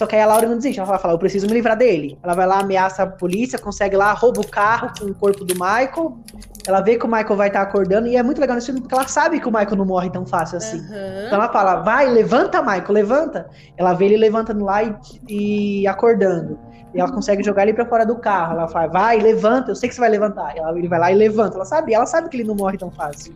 [0.00, 2.18] Só que aí a Laura não desiste, ela vai falar, eu preciso me livrar dele.
[2.22, 5.52] Ela vai lá, ameaça a polícia, consegue lá, rouba o carro com o corpo do
[5.52, 6.18] Michael.
[6.66, 8.80] Ela vê que o Michael vai estar tá acordando, e é muito legal nesse filme,
[8.80, 10.78] porque ela sabe que o Michael não morre tão fácil assim.
[10.78, 11.26] Uhum.
[11.26, 13.50] Então ela fala, vai, levanta, Michael, levanta.
[13.76, 14.96] Ela vê ele levantando lá e,
[15.28, 16.58] e acordando.
[16.94, 18.54] E ela consegue jogar ele para fora do carro.
[18.54, 20.56] Ela fala, vai, levanta, eu sei que você vai levantar.
[20.56, 21.58] Ela, ele vai lá e levanta.
[21.58, 23.34] Ela sabe, ela sabe que ele não morre tão fácil.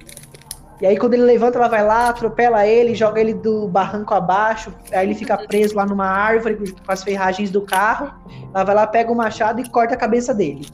[0.81, 4.73] E aí, quando ele levanta, ela vai lá, atropela ele, joga ele do barranco abaixo.
[4.93, 8.13] Aí ele fica preso lá numa árvore com as ferragens do carro.
[8.53, 10.67] Ela vai lá, pega o machado e corta a cabeça dele.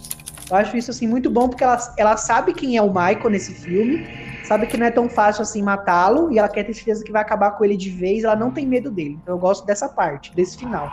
[0.50, 3.54] Eu acho isso assim muito bom porque ela, ela sabe quem é o Michael nesse
[3.54, 4.04] filme,
[4.44, 7.22] sabe que não é tão fácil assim matá-lo e ela quer ter certeza que vai
[7.22, 8.24] acabar com ele de vez.
[8.24, 9.16] Ela não tem medo dele.
[9.22, 10.90] Então eu gosto dessa parte, desse final.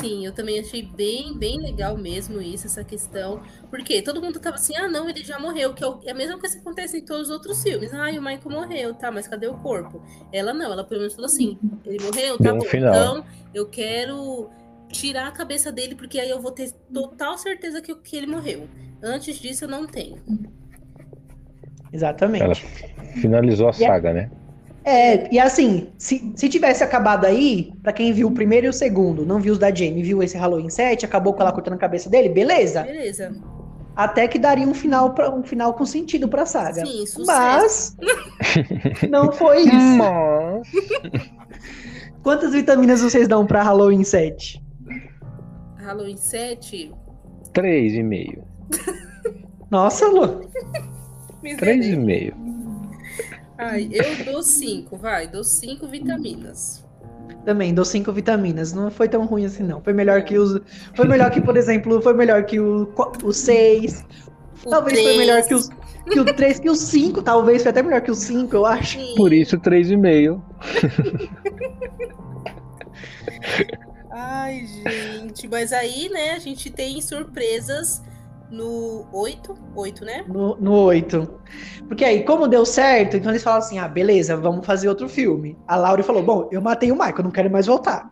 [0.00, 3.42] Sim, eu também achei bem, bem legal mesmo isso, essa questão.
[3.70, 6.38] Porque todo mundo tava assim, ah, não, ele já morreu, que é, é a mesma
[6.38, 7.92] coisa que acontece em todos os outros filmes.
[7.92, 10.02] Ah, o Michael morreu, tá, mas cadê o corpo?
[10.32, 12.94] Ela não, ela pelo menos falou assim, ele morreu, tá bom, final.
[12.94, 13.24] então
[13.54, 14.50] eu quero
[14.90, 18.68] tirar a cabeça dele, porque aí eu vou ter total certeza que, que ele morreu.
[19.02, 20.16] Antes disso, eu não tenho.
[21.92, 22.42] Exatamente.
[22.42, 22.54] Ela
[23.20, 24.30] finalizou a saga, né?
[24.84, 28.72] É, e assim, se, se tivesse acabado aí, para quem viu o primeiro e o
[28.72, 31.78] segundo, não viu os da Jamie, viu esse Halloween 7, acabou com ela cortando a
[31.78, 32.82] cabeça dele, beleza.
[32.82, 33.34] Beleza.
[33.94, 36.86] Até que daria um final para um final com sentido pra saga.
[36.86, 37.96] Sim, Mas
[39.10, 39.98] não foi isso.
[39.98, 40.68] Mas...
[42.22, 44.62] Quantas vitaminas vocês dão para Halloween 7?
[45.78, 46.92] Halloween 7?
[47.52, 48.42] 3,5.
[49.70, 50.40] Nossa, Lu.
[51.42, 52.57] 3,5.
[53.58, 56.84] Ai, eu dou cinco, vai, dou cinco vitaminas.
[57.44, 58.72] Também, dou cinco vitaminas.
[58.72, 59.82] Não foi tão ruim assim, não.
[59.82, 60.60] Foi melhor que os.
[60.94, 62.88] Foi melhor que, por exemplo, foi melhor que o,
[63.24, 64.04] o seis.
[64.64, 65.08] O talvez três.
[65.08, 65.68] foi melhor que os.
[66.08, 68.98] Que o 3, que o 5, talvez foi até melhor que o 5, eu acho.
[68.98, 69.14] Sim.
[69.14, 70.40] Por isso, 3,5.
[74.10, 78.02] Ai, gente, mas aí, né, a gente tem surpresas
[78.50, 80.24] no 8, 8, né?
[80.26, 81.28] No, no 8.
[81.86, 85.56] Porque aí, como deu certo, então eles falaram assim: ah, beleza, vamos fazer outro filme.
[85.66, 88.10] A Laura falou: bom, eu matei o Michael, não quero mais voltar.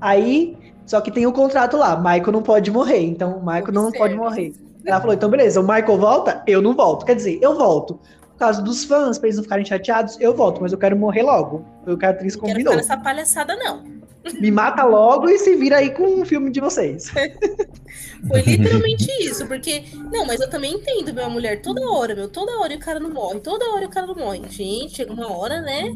[0.00, 3.72] Aí, só que tem o um contrato lá: Michael não pode morrer, então o Michael
[3.72, 4.52] não pode morrer.
[4.84, 7.04] Ela falou: então beleza, o Michael volta, eu não volto.
[7.04, 7.98] Quer dizer, eu volto.
[8.32, 11.22] Por causa dos fãs, pra eles não ficarem chateados, eu volto, mas eu quero morrer
[11.22, 11.62] logo.
[11.86, 12.64] Eu quero atriz combinou.
[12.64, 13.99] Não quero ficar nessa palhaçada, não.
[14.38, 17.10] Me mata logo e se vira aí com um filme de vocês.
[18.28, 19.84] Foi literalmente isso, porque.
[20.12, 23.10] Não, mas eu também entendo, minha mulher, toda hora, meu, toda hora o cara não
[23.10, 24.42] morre, toda hora o cara não morre.
[24.48, 25.92] Gente, chega uma hora, né?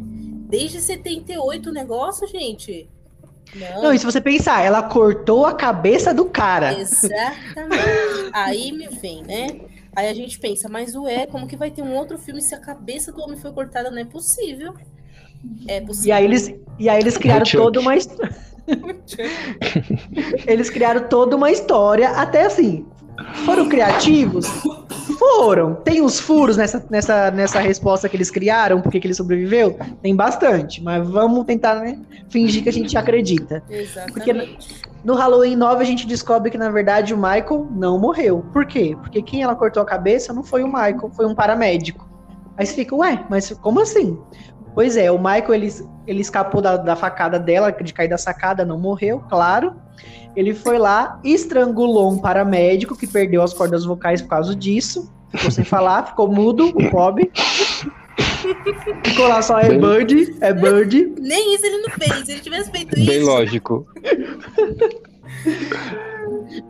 [0.49, 2.89] Desde 78 o negócio, gente.
[3.55, 3.83] Não.
[3.85, 6.79] não, e se você pensar, ela cortou a cabeça do cara.
[6.79, 8.31] Exatamente.
[8.33, 9.61] Aí me vem, né?
[9.95, 12.59] Aí a gente pensa, mas ué, como que vai ter um outro filme se a
[12.59, 13.91] cabeça do homem foi cortada?
[13.91, 14.75] Não é possível.
[15.67, 16.09] É possível.
[16.09, 18.35] E aí eles, e aí eles criaram toda uma história.
[20.47, 22.87] eles criaram toda uma história, até assim.
[23.45, 24.47] Foram criativos?
[25.19, 25.75] Foram.
[25.77, 29.79] Tem uns furos nessa, nessa, nessa resposta que eles criaram, porque que ele sobreviveu?
[30.03, 33.63] Tem bastante, mas vamos tentar né, fingir que a gente acredita.
[33.71, 34.13] Exatamente.
[34.13, 34.59] Porque
[35.05, 38.45] no Halloween 9 a gente descobre que, na verdade, o Michael não morreu.
[38.53, 38.97] Por quê?
[39.01, 42.09] Porque quem ela cortou a cabeça não foi o Michael, foi um paramédico.
[42.57, 44.19] Aí você fica, ué, mas como assim?
[44.75, 45.73] Pois é, o Michael ele,
[46.07, 49.75] ele escapou da, da facada dela, de cair da sacada, não morreu, claro.
[50.35, 55.13] Ele foi lá, estrangulou um paramédico que perdeu as cordas vocais por causa disso.
[55.31, 57.31] Ficou sem falar, ficou mudo, o pobre.
[59.05, 59.81] Ficou lá só é Bem...
[59.81, 61.15] Bird, é Bird.
[61.19, 62.27] Nem isso ele não fez.
[62.27, 63.07] Se ele tivesse feito isso.
[63.07, 63.87] Bem lógico.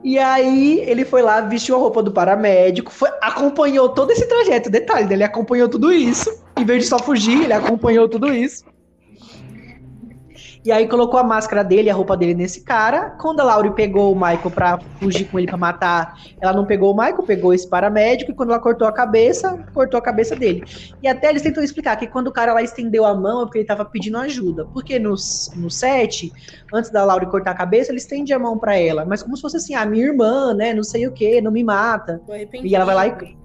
[0.03, 4.71] E aí ele foi lá, vestiu a roupa do paramédico, foi, acompanhou todo esse trajeto.
[4.71, 6.31] Detalhe, ele acompanhou tudo isso.
[6.57, 8.65] Em vez de só fugir, ele acompanhou tudo isso.
[10.65, 13.11] E aí colocou a máscara dele, a roupa dele nesse cara.
[13.21, 16.91] Quando a Laurie pegou o Michael pra fugir com ele pra matar, ela não pegou
[16.91, 18.31] o Michael, pegou esse paramédico.
[18.31, 20.65] E quando ela cortou a cabeça, cortou a cabeça dele.
[21.03, 23.59] E até eles tentam explicar que quando o cara lá estendeu a mão é porque
[23.59, 24.65] ele tava pedindo ajuda.
[24.73, 26.33] Porque no, no set,
[26.73, 29.05] antes da Laurie cortar a cabeça, ele estende a mão para ela.
[29.05, 30.73] Mas como se fosse assim, a ah, minha irmã, né?
[30.73, 32.23] Não sei o que, não me mata.
[32.63, 33.37] E ela vai lá e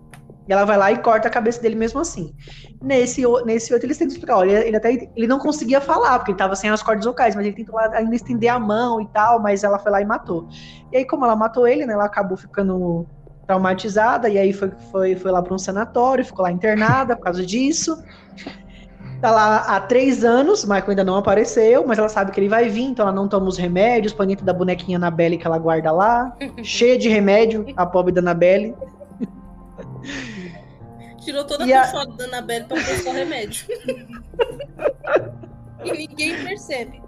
[0.49, 2.33] e ela vai lá e corta a cabeça dele mesmo assim.
[2.81, 4.37] Nesse, nesse outro, eles tentam explicar.
[4.37, 7.45] Olha, ele até ele não conseguia falar, porque ele estava sem as cordas vocais, mas
[7.45, 10.49] ele tentou ainda estender a mão e tal, mas ela foi lá e matou.
[10.91, 11.93] E aí, como ela matou ele, né?
[11.93, 13.05] Ela acabou ficando
[13.45, 17.45] traumatizada, e aí foi, foi, foi lá para um sanatório, ficou lá internada por causa
[17.45, 18.03] disso.
[19.21, 22.49] Tá lá há três anos, o Michael ainda não apareceu, mas ela sabe que ele
[22.49, 25.59] vai vir, então ela não toma os remédios, põe dentro da bonequinha Anabelle que ela
[25.59, 28.73] guarda lá, cheia de remédio, a pobre da Anabelle.
[31.19, 33.67] Tirou toda a, a foto da Anabelle pra pôr só remédio.
[35.83, 37.01] e ninguém percebe.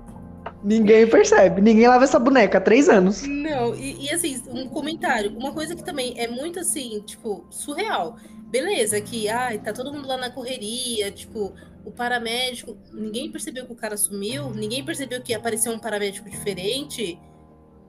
[0.63, 1.61] Ninguém percebe.
[1.61, 3.23] Ninguém lava essa boneca há três anos.
[3.23, 5.35] Não, e, e, assim, um comentário.
[5.35, 8.17] Uma coisa que também é muito assim, tipo, surreal.
[8.49, 11.53] Beleza, que ai, tá todo mundo lá na correria, tipo,
[11.85, 12.77] o paramédico.
[12.91, 17.17] Ninguém percebeu que o cara sumiu, ninguém percebeu que apareceu um paramédico diferente.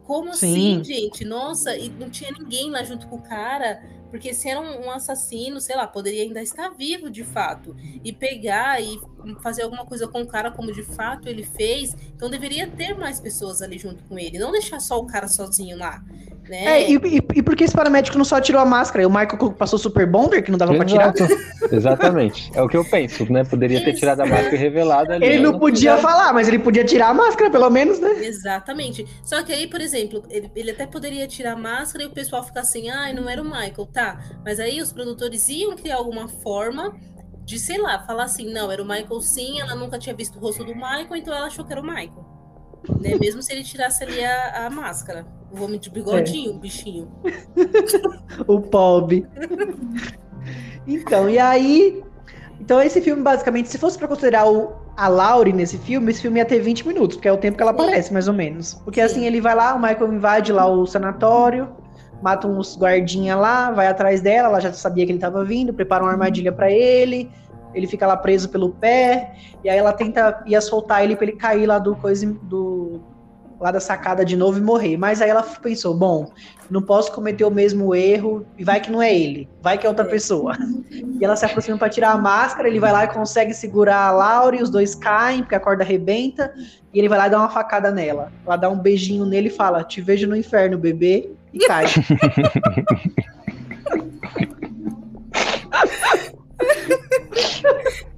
[0.05, 0.81] Como Sim.
[0.81, 1.25] assim, gente?
[1.25, 3.83] Nossa, e não tinha ninguém lá junto com o cara.
[4.13, 7.75] Porque se era um, um, assassino, sei lá, poderia ainda estar vivo de fato.
[8.05, 9.01] E pegar e
[9.41, 11.97] fazer alguma coisa com o cara como de fato ele fez.
[12.15, 14.39] Então deveria ter mais pessoas ali junto com ele.
[14.39, 16.05] Não deixar só o cara sozinho lá.
[16.49, 16.65] Né?
[16.65, 19.03] É, e, e, e por que esse paramédico não só tirou a máscara?
[19.03, 21.13] E o Michael passou super bonder que não dava Exato.
[21.13, 21.73] pra tirar?
[21.73, 22.51] Exatamente.
[22.55, 23.45] É o que eu penso, né?
[23.45, 25.25] Poderia ter tirado a máscara revelada ali.
[25.25, 28.11] Ele não podia falar, mas ele podia tirar a máscara, pelo menos, né?
[28.25, 29.07] Exatamente.
[29.25, 32.43] Só que aí, por exemplo, ele, ele até poderia tirar a máscara e o pessoal
[32.43, 34.21] ficar assim, ai, ah, não era o Michael, tá.
[34.45, 36.93] Mas aí os produtores iam criar alguma forma
[37.45, 40.41] de, sei lá, falar assim, não, era o Michael sim, ela nunca tinha visto o
[40.41, 42.32] rosto do Michael, então ela achou que era o Michael.
[43.01, 43.17] Né?
[43.19, 45.25] Mesmo se ele tirasse ali a, a máscara.
[45.51, 46.55] O homem de bigodinho, é.
[46.55, 47.09] o bichinho.
[48.47, 49.27] o pobre.
[50.87, 52.03] então, e aí.
[52.61, 56.39] Então, esse filme, basicamente, se fosse para considerar o, a Laurie nesse filme, esse filme
[56.39, 58.75] ia ter 20 minutos, porque é o tempo que ela aparece, mais ou menos.
[58.85, 59.07] Porque Sim.
[59.07, 61.69] assim, ele vai lá, o Michael invade lá o sanatório,
[62.23, 66.05] mata uns guardinha lá, vai atrás dela, ela já sabia que ele estava vindo, prepara
[66.05, 67.31] uma armadilha para ele,
[67.75, 71.37] ele fica lá preso pelo pé, e aí ela tenta ia soltar ele para ele
[71.37, 73.01] cair lá do coisa do
[73.63, 74.97] lá da sacada de novo e morrer.
[74.97, 76.33] Mas aí ela pensou, bom,
[76.69, 79.89] não posso cometer o mesmo erro e vai que não é ele, vai que é
[79.89, 80.57] outra pessoa.
[80.91, 84.11] E ela se aproxima para tirar a máscara, ele vai lá e consegue segurar a
[84.11, 86.53] Laura e os dois caem porque a corda arrebenta
[86.93, 88.33] e ele vai lá e dá uma facada nela.
[88.45, 91.87] Ela dá um beijinho nele e fala: "Te vejo no inferno, bebê", e cai.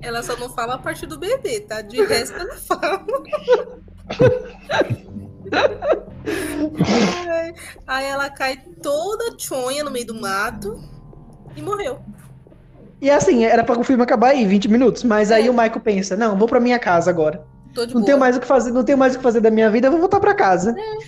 [0.01, 1.81] Ela só não fala a parte do bebê, tá?
[1.81, 3.05] De resto ela fala.
[7.87, 10.79] Aí ela cai toda chonha no meio do mato
[11.57, 12.01] e morreu.
[13.01, 15.51] E assim, era para o filme acabar aí, 20 minutos, mas aí é.
[15.51, 17.45] o Michael pensa: "Não, vou para minha casa agora.
[17.77, 18.05] não boa.
[18.05, 20.01] tenho mais o que fazer, não tenho mais o que fazer da minha vida, vou
[20.01, 20.75] voltar para casa".
[20.79, 20.99] É.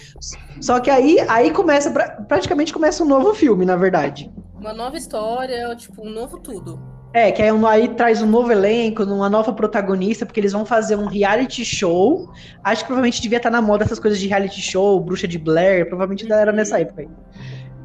[0.61, 1.91] Só que aí, aí começa
[2.29, 4.31] praticamente começa um novo filme, na verdade.
[4.55, 6.96] Uma nova história, tipo, um novo tudo.
[7.17, 10.97] É, que aí, aí traz um novo elenco, uma nova protagonista, porque eles vão fazer
[10.97, 12.31] um reality show.
[12.63, 15.89] Acho que provavelmente devia estar na moda essas coisas de reality show, Bruxa de Blair,
[15.89, 17.09] provavelmente era nessa época aí.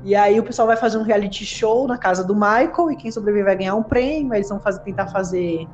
[0.04, 3.10] E aí o pessoal vai fazer um reality show na casa do Michael, e quem
[3.10, 5.66] sobreviver vai ganhar um prêmio, eles vão fazer, tentar fazer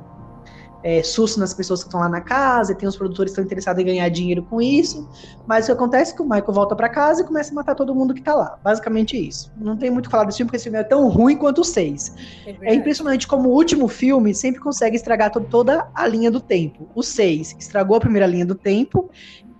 [0.82, 3.44] é, susto nas pessoas que estão lá na casa, e tem os produtores que estão
[3.44, 5.08] interessados em ganhar dinheiro com isso.
[5.46, 7.74] Mas o que acontece é que o Michael volta para casa e começa a matar
[7.74, 8.58] todo mundo que tá lá.
[8.62, 9.50] Basicamente isso.
[9.56, 11.62] Não tem muito o que falar desse filme, porque esse filme é tão ruim quanto
[11.62, 12.14] o 6.
[12.46, 16.40] É, é, impressionante como o último filme sempre consegue estragar to toda a linha do
[16.40, 16.88] tempo.
[16.94, 19.10] O 6 estragou a primeira linha do tempo.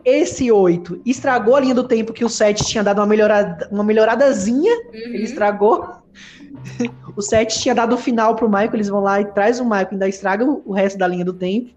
[0.04, 3.84] Esse 8 estragou a linha do tempo que o 7 tinha dado uma, melhorada, uma
[3.84, 4.74] melhoradazinha.
[4.74, 4.92] Uhum.
[4.92, 5.97] Ele estragou
[7.16, 9.88] o 7 tinha dado o final pro Michael, eles vão lá e traz o Michael,
[9.92, 11.70] ainda estraga o resto da linha do tempo.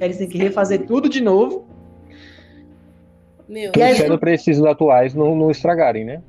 [0.00, 1.66] Eles têm que refazer tudo de novo.
[3.48, 6.22] Meu, e para esses atuais não, não estragarem, né?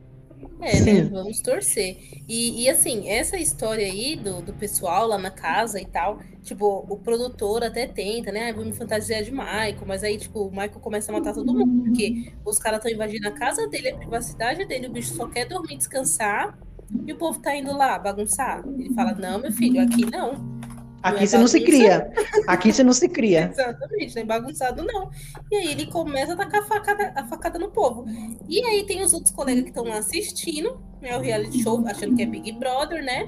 [0.61, 1.03] É, né?
[1.11, 1.97] Vamos torcer.
[2.28, 6.86] E, e, assim, essa história aí do, do pessoal lá na casa e tal, tipo,
[6.88, 8.49] o produtor até tenta, né?
[8.49, 11.53] Ah, vou me fantasiar de Michael, mas aí, tipo, o Michael começa a matar todo
[11.53, 15.28] mundo, porque os caras estão invadindo a casa dele, a privacidade dele, o bicho só
[15.28, 16.57] quer dormir, descansar.
[17.05, 18.63] E o povo tá indo lá bagunçar.
[18.65, 20.61] Ele fala: Não, meu filho, aqui não.
[21.03, 22.11] Aqui é você não se cria.
[22.47, 23.49] Aqui você não se cria.
[23.51, 25.09] Exatamente, não é bagunçado, não.
[25.51, 28.05] E aí ele começa a tacar a facada, a facada no povo.
[28.47, 31.17] E aí tem os outros colegas que estão lá assistindo, né?
[31.17, 33.27] O reality show, achando que é Big Brother, né?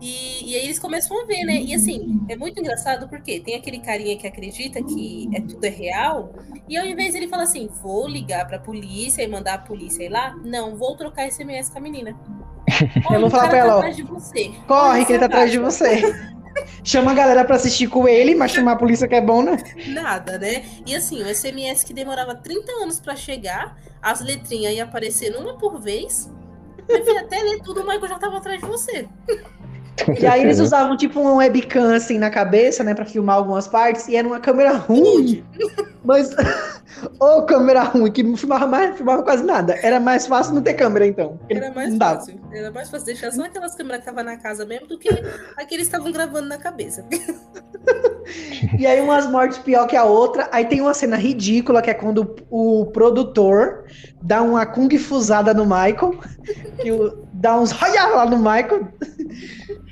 [0.00, 1.62] E, e, aí eles começam a ver, né?
[1.62, 5.68] E assim, é muito engraçado porque tem aquele carinha que acredita que é tudo é
[5.68, 6.32] real,
[6.68, 10.08] e ao invés ele fala assim: vou ligar pra polícia e mandar a polícia ir
[10.08, 12.18] lá, não, vou trocar SMS com a menina.
[13.10, 13.90] Eu vou falar pra ela, tá
[14.66, 16.02] corre que ele tá atrás de você.
[16.82, 19.56] Chama a galera pra assistir com ele, mas chamar a polícia que é bom, né?
[19.88, 20.64] Nada, né?
[20.86, 25.58] E assim, o SMS que demorava 30 anos para chegar, as letrinhas iam aparecendo uma
[25.58, 26.30] por vez.
[27.18, 29.08] até ler tudo, o Michael já tava atrás de você.
[30.20, 34.08] E aí eles usavam tipo um webcam assim na cabeça, né, para filmar algumas partes,
[34.08, 35.44] e era uma câmera ruim.
[36.04, 36.34] Mas
[37.18, 39.74] ou câmera ruim que não filmava mais, filmava quase nada.
[39.82, 41.38] Era mais fácil não ter câmera então.
[41.48, 42.38] Era mais fácil.
[42.52, 45.08] Era mais fácil deixar só aquelas câmeras que estavam na casa mesmo do que
[45.56, 47.06] aqueles estavam gravando na cabeça.
[48.78, 50.48] e aí umas mortes pior que a outra.
[50.52, 53.84] Aí tem uma cena ridícula que é quando o produtor
[54.22, 56.18] dá uma kung fusada no Michael,
[56.82, 56.90] que
[57.32, 58.88] dá uns lá no Michael.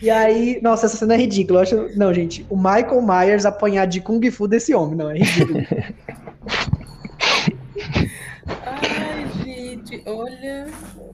[0.02, 1.60] E aí, nossa, essa cena é ridícula.
[1.60, 1.96] Eu acho...
[1.96, 5.60] Não, gente, o Michael Myers apanhar de Kung Fu desse homem, não, é ridículo.
[8.66, 10.66] Ai, gente, olha.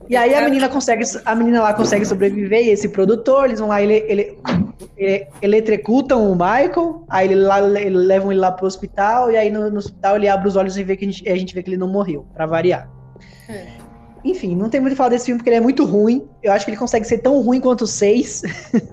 [0.09, 3.69] E aí a menina consegue, a menina lá consegue sobreviver, e esse produtor, eles vão
[3.69, 4.35] lá, ele, ele,
[4.97, 9.51] ele eletrocutam o Michael, aí ele lá, ele, levam ele lá pro hospital, e aí
[9.51, 11.61] no, no, hospital ele abre os olhos e vê que a gente, a gente vê
[11.61, 12.89] que ele não morreu, para variar.
[13.47, 13.67] É.
[14.23, 16.27] Enfim, não tem muito a falar desse filme porque ele é muito ruim.
[16.43, 18.43] Eu acho que ele consegue ser tão ruim quanto o 6.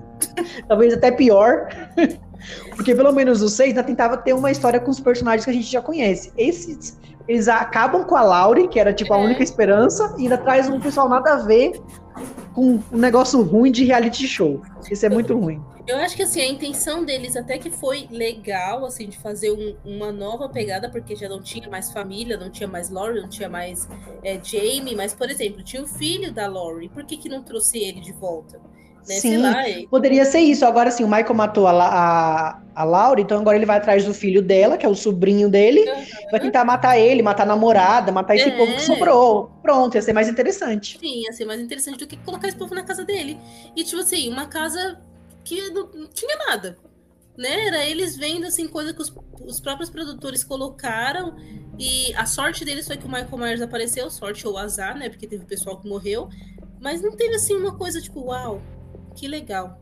[0.68, 1.68] Talvez até pior.
[2.76, 5.54] porque pelo menos o 6 ainda tentava ter uma história com os personagens que a
[5.54, 6.32] gente já conhece.
[6.36, 9.24] Esses, eles acabam com a Laurie, que era tipo a é.
[9.24, 11.80] única esperança, e ainda traz um pessoal nada a ver
[12.54, 14.62] com um negócio ruim de reality show.
[14.90, 15.60] Isso é muito ruim.
[15.86, 19.76] Eu acho que assim, a intenção deles até que foi legal, assim, de fazer um,
[19.84, 23.48] uma nova pegada, porque já não tinha mais família, não tinha mais Laurie, não tinha
[23.48, 23.88] mais
[24.22, 27.78] é, Jamie, mas, por exemplo, tinha o filho da Laurie, por que, que não trouxe
[27.78, 28.60] ele de volta?
[29.08, 29.14] Né?
[29.14, 29.54] Sim, lá,
[29.88, 30.64] poderia ser isso.
[30.66, 34.12] Agora, sim, o Michael matou a, a, a Laura, então agora ele vai atrás do
[34.12, 36.30] filho dela, que é o sobrinho dele, uhum.
[36.30, 38.56] vai tentar matar ele, matar a namorada, matar esse é.
[38.56, 39.52] povo que sobrou.
[39.62, 40.98] Pronto, ia ser mais interessante.
[40.98, 43.38] Sim, ia ser mais interessante do que colocar esse povo na casa dele.
[43.76, 44.98] E, tipo assim, uma casa
[45.46, 46.76] que não, não tinha nada.
[47.38, 47.66] Né?
[47.68, 49.14] Era eles vendo assim coisa que os,
[49.46, 51.36] os, próprios produtores colocaram
[51.78, 55.08] e a sorte deles foi que o Michael Myers apareceu, sorte ou azar, né?
[55.08, 56.28] Porque teve pessoal que morreu,
[56.80, 58.60] mas não teve assim uma coisa tipo, uau,
[59.14, 59.78] que legal.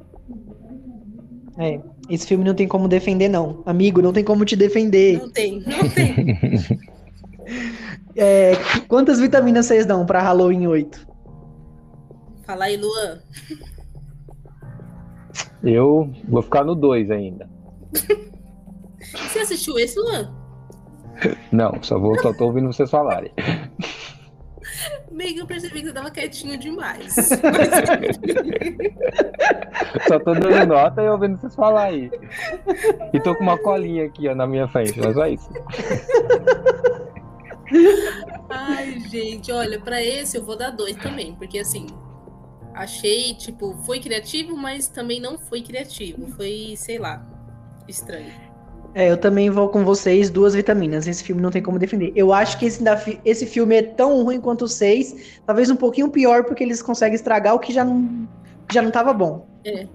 [1.56, 5.20] É, esse filme não tem como defender não, amigo, não tem como te defender.
[5.20, 6.80] Não tem, não tem.
[8.16, 8.52] é,
[8.88, 11.06] quantas vitaminas vocês dão para Halloween 8?
[12.44, 13.22] Fala aí, Luan.
[15.64, 17.48] Eu vou ficar no 2 ainda.
[19.00, 20.30] Você assistiu esse, Luan?
[21.50, 23.32] Não, só, vou, só tô ouvindo vocês falarem.
[25.10, 27.14] Meio que eu percebi que você tava quietinho demais.
[30.08, 32.10] só tô dando nota e ouvindo vocês falar aí.
[33.12, 35.48] E tô com uma colinha aqui ó, na minha frente, mas é isso.
[38.50, 41.86] Ai, gente, olha, para esse eu vou dar dois também, porque assim,
[42.74, 46.26] achei, tipo, foi criativo, mas também não foi criativo.
[46.32, 47.24] Foi, sei lá,
[47.88, 48.32] estranho.
[48.94, 51.06] É, eu também vou com vocês, duas vitaminas.
[51.06, 52.12] Esse filme não tem como defender.
[52.14, 52.82] Eu acho que esse,
[53.24, 57.14] esse filme é tão ruim quanto o seis, talvez um pouquinho pior, porque eles conseguem
[57.14, 58.28] estragar o que já não,
[58.72, 59.48] já não tava bom.
[59.64, 59.86] É,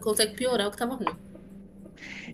[0.00, 1.06] consegue piorar o que tava ruim.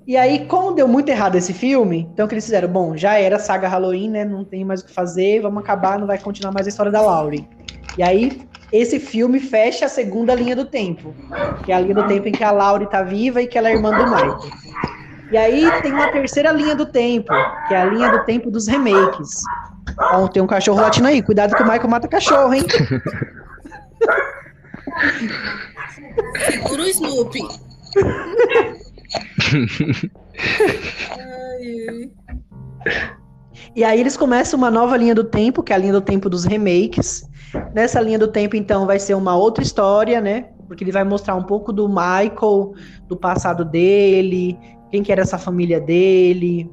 [0.06, 2.68] E aí, como deu muito errado esse filme, então o que eles fizeram?
[2.68, 4.24] Bom, já era saga Halloween, né?
[4.24, 7.02] Não tem mais o que fazer, vamos acabar, não vai continuar mais a história da
[7.02, 7.46] Laurie.
[7.96, 8.42] E aí
[8.72, 11.14] esse filme fecha a segunda linha do tempo,
[11.64, 13.68] que é a linha do tempo em que a Laurie tá viva e que ela
[13.68, 14.38] é irmã do Michael.
[15.30, 17.32] E aí tem uma terceira linha do tempo,
[17.68, 19.42] que é a linha do tempo dos remakes.
[19.90, 22.64] Então, tem um cachorro latindo aí, cuidado que o Michael mata cachorro, hein?
[26.46, 27.40] Segura o Snoopy.
[31.18, 32.10] Ai.
[33.74, 36.28] E aí eles começam uma nova linha do tempo, que é a linha do tempo
[36.28, 37.22] dos remakes.
[37.74, 40.46] Nessa linha do tempo, então, vai ser uma outra história, né?
[40.66, 42.72] Porque ele vai mostrar um pouco do Michael,
[43.06, 44.58] do passado dele,
[44.90, 46.70] quem que era essa família dele,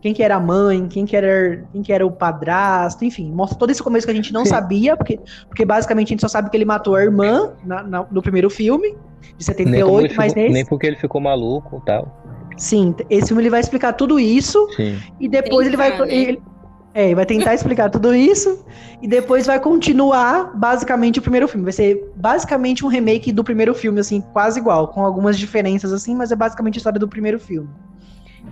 [0.00, 3.58] quem que era a mãe, quem que era, quem que era o padrasto, enfim, mostra
[3.58, 4.50] todo esse começo que a gente não Sim.
[4.50, 8.06] sabia, porque, porque basicamente a gente só sabe que ele matou a irmã na, na,
[8.10, 8.96] no primeiro filme,
[9.36, 10.54] de 78, mas ficou, nesse...
[10.54, 12.16] Nem porque ele ficou maluco e tal.
[12.56, 14.98] Sim, esse filme ele vai explicar tudo isso, Sim.
[15.20, 15.98] e depois ele vai...
[15.98, 16.14] Né?
[16.14, 16.42] Ele,
[16.92, 18.64] É, vai tentar explicar tudo isso
[19.00, 21.64] e depois vai continuar basicamente o primeiro filme.
[21.64, 26.16] Vai ser basicamente um remake do primeiro filme, assim, quase igual, com algumas diferenças assim,
[26.16, 27.68] mas é basicamente a história do primeiro filme.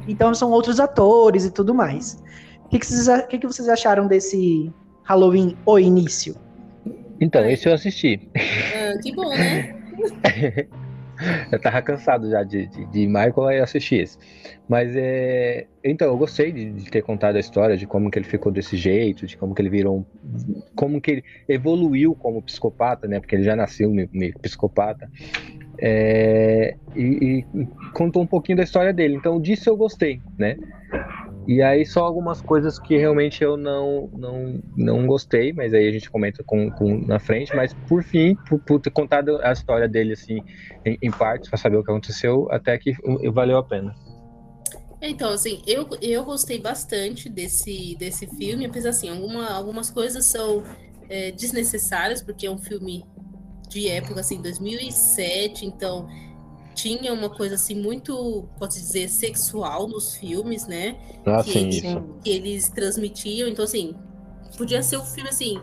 [0.07, 2.23] Então são outros atores e tudo mais.
[2.65, 4.73] O que, que, vocês, que, que vocês acharam desse
[5.03, 6.37] Halloween O Início?
[7.21, 8.29] Então, esse eu assisti.
[8.37, 9.75] Ah, que bom, né?
[11.51, 14.19] eu tava cansado já de, de, de Michael e assisti esse.
[14.69, 15.67] Mas é.
[15.83, 18.77] Então, eu gostei de, de, ter contado a história de como que ele ficou desse
[18.77, 23.21] jeito, de como que ele virou um, como que ele evoluiu como psicopata, né?
[23.21, 25.11] Porque ele já nasceu meio, meio psicopata.
[25.81, 29.15] É, e, e, contou um pouquinho da história dele.
[29.15, 30.57] Então, disso eu gostei, né?
[31.49, 35.91] E aí só algumas coisas que realmente eu não não, não gostei, mas aí a
[35.91, 37.57] gente comenta com, com na frente.
[37.57, 40.43] Mas por fim, por, por ter contado a história dele assim
[40.85, 42.93] em, em partes para saber o que aconteceu, até que
[43.33, 43.95] valeu a pena.
[45.01, 50.65] Então, assim, eu, eu gostei bastante desse, desse filme, apesar assim, alguma, algumas coisas são
[51.09, 53.05] é, desnecessárias, porque é um filme
[53.69, 56.09] de época, assim, 2007, então
[56.79, 60.97] tinha uma coisa assim muito, posso dizer, sexual nos filmes, né?
[61.27, 62.05] Ah, que, sim, eles, isso.
[62.23, 63.49] que eles transmitiam.
[63.49, 63.97] Então, assim,
[64.57, 65.61] podia ser o um filme assim,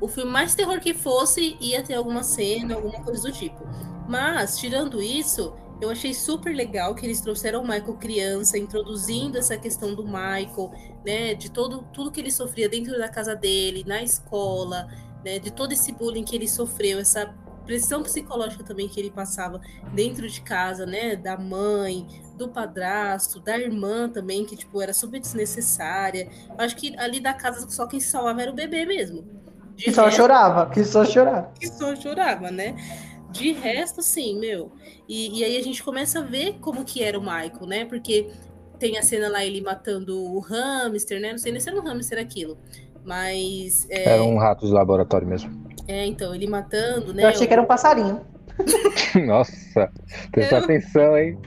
[0.00, 3.62] o filme mais terror que fosse, ia ter alguma cena, alguma coisa do tipo.
[4.08, 9.58] Mas, tirando isso, eu achei super legal que eles trouxeram o Michael criança, introduzindo essa
[9.58, 10.72] questão do Michael,
[11.04, 11.34] né?
[11.34, 14.88] De todo tudo que ele sofria dentro da casa dele, na escola,
[15.22, 15.38] né?
[15.38, 17.34] De todo esse bullying que ele sofreu, essa
[17.70, 19.60] pressão psicológica também que ele passava
[19.94, 21.14] dentro de casa, né?
[21.14, 22.04] Da mãe,
[22.36, 26.28] do padrasto, da irmã também, que tipo era super desnecessária.
[26.58, 29.22] Acho que ali da casa só quem se salvava era o bebê mesmo.
[29.76, 31.52] De que só resto, chorava, que só chorava.
[31.60, 32.74] Que só chorava, né?
[33.30, 34.72] De resto, sim, meu.
[35.08, 37.84] E, e aí a gente começa a ver como que era o Michael, né?
[37.84, 38.32] Porque
[38.80, 41.30] tem a cena lá ele matando o hamster, né?
[41.30, 42.58] Não sei nem se era um hamster aquilo.
[43.04, 43.86] Mas.
[43.88, 44.14] É...
[44.14, 45.69] Era um rato de laboratório mesmo.
[45.88, 47.24] É, então, ele matando, né?
[47.24, 48.20] Eu achei que era um passarinho.
[49.26, 49.90] Nossa,
[50.32, 50.64] presta eu...
[50.64, 51.38] atenção, hein?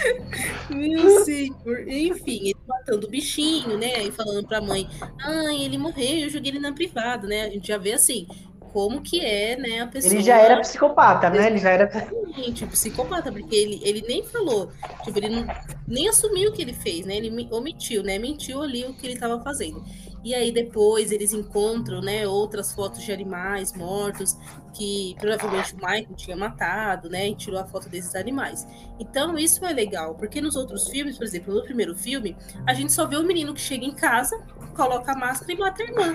[0.70, 1.88] Meu senhor.
[1.88, 4.04] Enfim, ele matando o bichinho, né?
[4.04, 4.88] E falando pra mãe:
[5.22, 7.42] ai, ele morreu, eu joguei ele na privada, né?
[7.42, 8.26] A gente já vê assim.
[8.72, 10.14] Como que é, né, a pessoa.
[10.14, 11.48] Ele já era psicopata, né?
[11.48, 11.90] Ele já era.
[11.92, 14.70] Exatamente, psicopata, porque ele, ele nem falou,
[15.02, 15.44] tipo, ele não,
[15.88, 17.16] nem assumiu o que ele fez, né?
[17.16, 18.16] Ele omitiu, né?
[18.16, 19.84] Mentiu ali o que ele estava fazendo.
[20.22, 24.36] E aí depois eles encontram, né, outras fotos de animais mortos
[24.74, 28.66] que provavelmente o Michael tinha matado, né, e tirou a foto desses animais.
[28.98, 32.92] Então isso é legal, porque nos outros filmes, por exemplo, no primeiro filme, a gente
[32.92, 34.38] só vê o menino que chega em casa,
[34.76, 36.14] coloca a máscara e mata a irmã.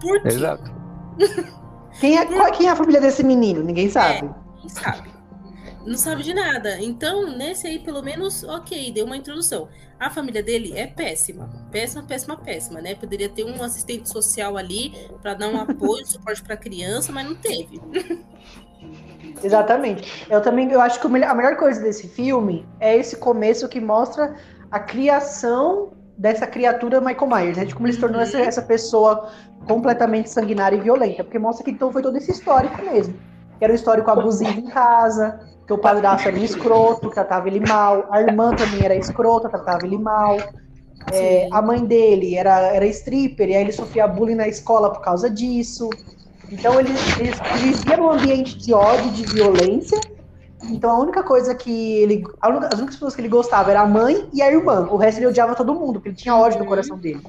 [0.00, 0.28] Por quê?
[0.28, 0.70] Exato.
[2.00, 2.52] quem, é, Por...
[2.52, 3.62] quem é a família desse menino?
[3.62, 4.18] Ninguém sabe.
[4.18, 4.22] É,
[4.54, 5.15] ninguém sabe
[5.86, 6.80] não sabe de nada.
[6.80, 9.68] Então, nesse aí, pelo menos, ok, deu uma introdução.
[9.98, 11.48] A família dele é péssima.
[11.70, 12.94] Péssima, péssima, péssima, né?
[12.94, 17.24] Poderia ter um assistente social ali para dar um apoio, suporte para a criança, mas
[17.26, 17.80] não teve.
[19.42, 20.26] Exatamente.
[20.28, 24.34] Eu também eu acho que a melhor coisa desse filme é esse começo que mostra
[24.70, 27.64] a criação dessa criatura Michael Myers, né?
[27.64, 29.30] De como ele se tornou essa, essa pessoa
[29.66, 31.22] completamente sanguinária e violenta.
[31.22, 33.14] Porque mostra que então foi todo esse histórico mesmo.
[33.60, 38.06] Era um histórico abusivo em casa, que o padrasto era um escroto, tratava ele mal,
[38.10, 40.38] a irmã também era escrota, tratava ele mal.
[41.12, 45.00] É, a mãe dele era, era stripper, e aí ele sofria bullying na escola por
[45.00, 45.90] causa disso.
[46.50, 50.00] Então ele, ele, ele vivia num ambiente de ódio, de violência.
[50.64, 52.24] Então a única coisa que ele.
[52.44, 54.86] Única, as únicas pessoas que ele gostava era a mãe e a irmã.
[54.90, 57.24] O resto ele odiava todo mundo, porque ele tinha ódio no coração dele.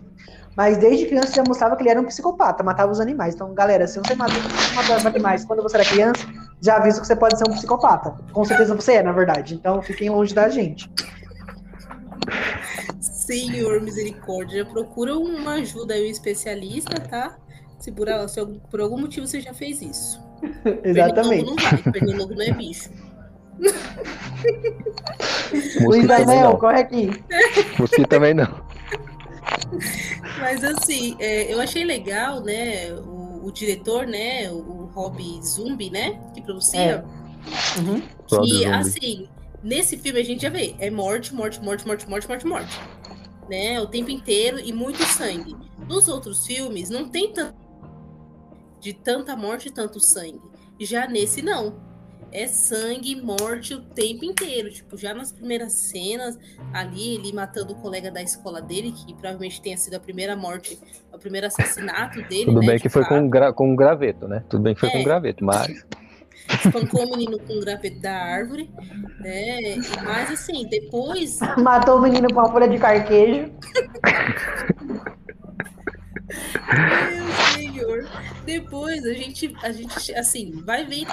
[0.57, 3.35] Mas desde criança já mostrava que ele era um psicopata, matava os animais.
[3.35, 4.41] Então, galera, se você matava,
[4.73, 6.25] matava animais quando você era criança,
[6.59, 8.17] já aviso que você pode ser um psicopata.
[8.33, 9.53] Com certeza você é, na verdade.
[9.53, 10.91] Então, fiquem longe da gente.
[12.99, 17.37] Senhor misericórdia, procura uma ajuda aí, um especialista, tá?
[17.77, 20.19] Se por, se por algum motivo você já fez isso.
[20.83, 21.45] Exatamente.
[21.45, 22.89] Pernilongo não vai, pernilongo não é bicho.
[25.81, 27.23] Luiz Daniel, corre aqui.
[27.77, 28.65] Mosquito também não.
[30.39, 32.93] Mas assim, é, eu achei legal, né?
[32.93, 34.51] O, o, diretor, né?
[34.51, 36.19] O Rob Zumbi, né?
[36.33, 36.79] Que produzia.
[36.79, 37.79] É.
[37.79, 38.01] Uhum.
[38.27, 39.29] Que, assim,
[39.63, 40.75] nesse filme a gente já vê.
[40.79, 42.79] É morte, morte, morte, morte, morte, morte, morte.
[43.49, 43.79] Né?
[43.79, 45.55] O tempo inteiro e muito sangue.
[45.87, 47.55] Nos outros filmes, não tem tanto
[48.79, 50.41] de tanta morte e tanto sangue.
[50.79, 51.86] Já nesse, não
[52.31, 54.69] é sangue, morte o tempo inteiro.
[54.69, 56.37] Tipo, já nas primeiras cenas,
[56.73, 60.79] ali, ele matando o colega da escola dele, que provavelmente tenha sido a primeira morte,
[61.13, 62.45] o primeiro assassinato dele.
[62.45, 64.43] Tudo né, bem que foi com, gra com um graveto, né?
[64.49, 64.91] Tudo bem que foi é.
[64.93, 65.85] com um graveto, mas.
[66.65, 68.71] Espancou o menino com um graveto da árvore,
[69.19, 69.75] né?
[70.03, 71.39] Mas assim, depois.
[71.57, 73.51] Matou o menino com uma folha de carquejo.
[76.73, 78.09] Meu senhor.
[78.45, 81.05] Depois a gente, a gente, assim, vai ver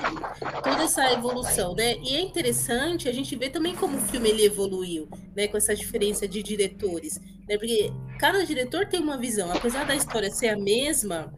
[0.62, 1.96] toda essa evolução, né?
[1.98, 5.48] E é interessante a gente ver também como o filme ele evoluiu, né?
[5.48, 7.56] Com essa diferença de diretores, né?
[7.58, 9.50] Porque cada diretor tem uma visão.
[9.52, 11.32] Apesar da história ser a mesma,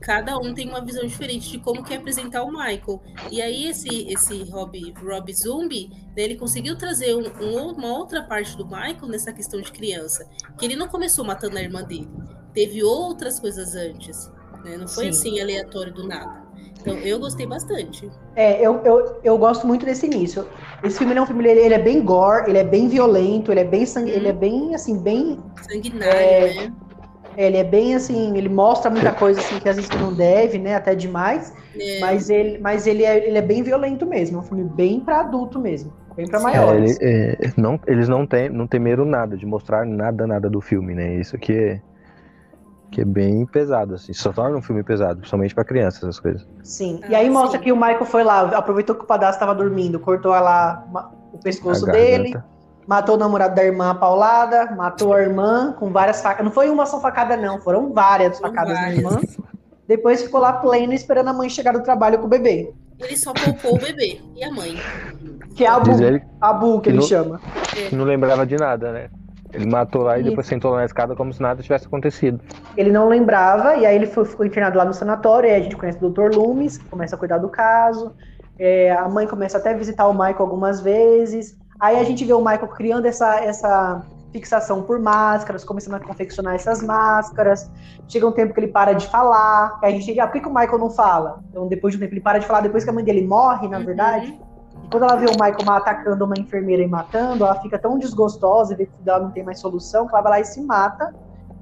[0.00, 3.02] cada um tem uma visão diferente de como quer apresentar o Michael.
[3.30, 8.22] E aí esse esse Rob, Rob Zombie, né, ele conseguiu trazer um, um, uma outra
[8.22, 10.28] parte do Michael nessa questão de criança,
[10.58, 12.08] que ele não começou matando a irmã dele,
[12.54, 14.30] teve outras coisas antes,
[14.64, 14.76] né?
[14.76, 15.10] Não foi Sim.
[15.10, 16.48] assim aleatório do nada.
[16.80, 18.08] Então, eu gostei bastante.
[18.36, 20.46] É, eu, eu, eu gosto muito desse início.
[20.82, 23.60] Esse filme é um filme, ele, ele é bem gore, ele é bem violento, ele
[23.60, 24.14] é bem sangue, hum.
[24.14, 24.38] ele é uhum.
[24.38, 25.38] bem, assim, bem...
[25.68, 26.72] Sanguinário, é, né?
[27.36, 30.74] Ele é bem assim, ele mostra muita coisa assim que às vezes não deve, né?
[30.74, 31.54] Até demais.
[31.78, 32.00] É.
[32.00, 34.38] Mas, ele, mas ele, é, ele é bem violento mesmo.
[34.38, 35.92] É um filme bem para adulto mesmo.
[36.16, 36.98] Bem para maiores.
[37.00, 40.60] É, ele, é, não, eles não, tem, não temeram nada de mostrar nada, nada do
[40.60, 41.14] filme, né?
[41.14, 41.80] Isso aqui é,
[42.90, 44.12] que é bem pesado, assim.
[44.12, 46.46] Só torna um filme pesado, principalmente para crianças, essas coisas.
[46.62, 47.00] Sim.
[47.08, 47.64] E aí mostra sim.
[47.64, 50.84] que o Michael foi lá, aproveitou que o padastro estava dormindo, cortou lá
[51.32, 52.34] o pescoço dele
[52.88, 56.46] matou o namorado da irmã paulada, matou a irmã com várias facadas.
[56.46, 59.20] Não foi uma só facada, não, foram várias facadas na irmã.
[59.86, 62.72] Depois ficou lá pleno esperando a mãe chegar do trabalho com o bebê.
[62.98, 64.74] Ele só poupou o bebê e a mãe.
[65.54, 67.40] Que é a Bu, ele, a Bu que ele não, chama.
[67.92, 69.10] Não lembrava de nada, né?
[69.52, 72.40] Ele matou lá e, e depois sentou lá na escada como se nada tivesse acontecido.
[72.76, 75.62] Ele não lembrava, e aí ele foi, ficou internado lá no sanatório, e aí a
[75.62, 76.34] gente conhece o Dr.
[76.34, 78.12] Loomis, que começa a cuidar do caso.
[78.58, 81.56] É, a mãe começa até a visitar o Michael algumas vezes.
[81.80, 86.54] Aí a gente vê o Michael criando essa, essa fixação por máscaras, começando a confeccionar
[86.54, 87.70] essas máscaras.
[88.08, 89.78] Chega um tempo que ele para de falar.
[89.82, 91.40] Aí a gente diz, ah, por que, que o Michael não fala?
[91.50, 93.68] Então, depois de um tempo, ele para de falar, depois que a mãe dele morre,
[93.68, 93.84] na uhum.
[93.84, 94.38] verdade.
[94.90, 98.76] Quando ela vê o Michael atacando uma enfermeira e matando, ela fica tão desgostosa e
[98.76, 101.14] vê que ela não tem mais solução, que ela vai lá e se mata.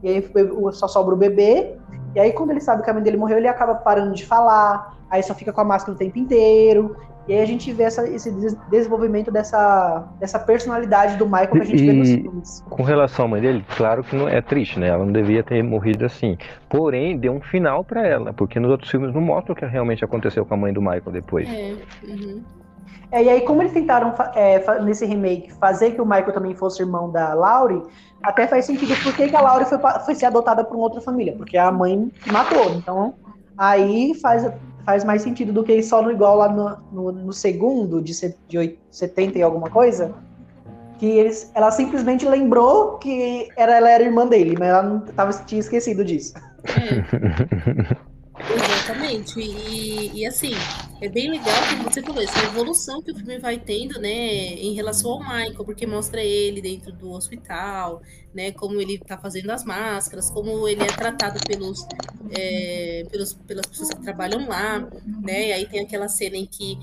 [0.02, 0.30] E aí
[0.72, 1.76] só sobra o bebê.
[2.14, 4.96] E aí, quando ele sabe que a mãe dele morreu, ele acaba parando de falar.
[5.10, 6.96] Aí só fica com a máscara o tempo inteiro.
[7.28, 8.30] E aí a gente vê essa, esse
[8.70, 12.64] desenvolvimento dessa, dessa personalidade do Michael que a gente e, vê nos filmes.
[12.70, 14.88] Com relação à mãe dele, claro que não é triste, né?
[14.88, 16.38] Ela não devia ter morrido assim.
[16.68, 20.04] Porém, deu um final para ela, porque nos outros filmes não mostra o que realmente
[20.04, 21.48] aconteceu com a mãe do Michael depois.
[21.48, 21.74] É,
[22.06, 22.42] uhum.
[23.10, 26.82] É e aí, como eles tentaram, é, nesse remake, fazer que o Michael também fosse
[26.82, 27.82] irmão da Laurie,
[28.22, 31.34] até faz sentido porque que a Laurie foi, foi ser adotada por uma outra família,
[31.36, 32.72] porque a mãe matou.
[32.74, 33.14] Então,
[33.56, 34.44] aí faz
[34.86, 38.12] faz mais sentido do que só no igual lá no, no, no segundo, de,
[38.48, 40.14] de 70 e alguma coisa.
[40.98, 45.32] Que eles, ela simplesmente lembrou que era, ela era irmã dele, mas ela não tava,
[45.44, 46.34] tinha esquecido disso.
[46.64, 48.06] É.
[48.38, 49.40] Exatamente.
[49.40, 50.52] E, e, assim,
[51.00, 54.74] é bem legal que você falou, essa evolução que o filme vai tendo, né, em
[54.74, 58.02] relação ao Michael, porque mostra ele dentro do hospital,
[58.34, 61.86] né, como ele tá fazendo as máscaras, como ele é tratado pelos,
[62.30, 64.86] é, pelos pelas pessoas que trabalham lá,
[65.22, 66.78] né, e aí tem aquela cena em que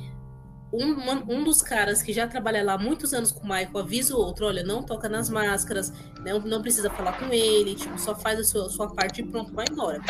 [0.74, 4.16] um, um dos caras que já trabalha lá há muitos anos com o Michael avisa
[4.16, 5.94] o outro, olha, não toca nas máscaras,
[6.26, 9.24] não, não precisa falar com ele, tipo, só faz a sua, a sua parte e
[9.24, 10.02] pronto, vai embora.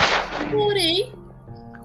[0.49, 1.11] Porém,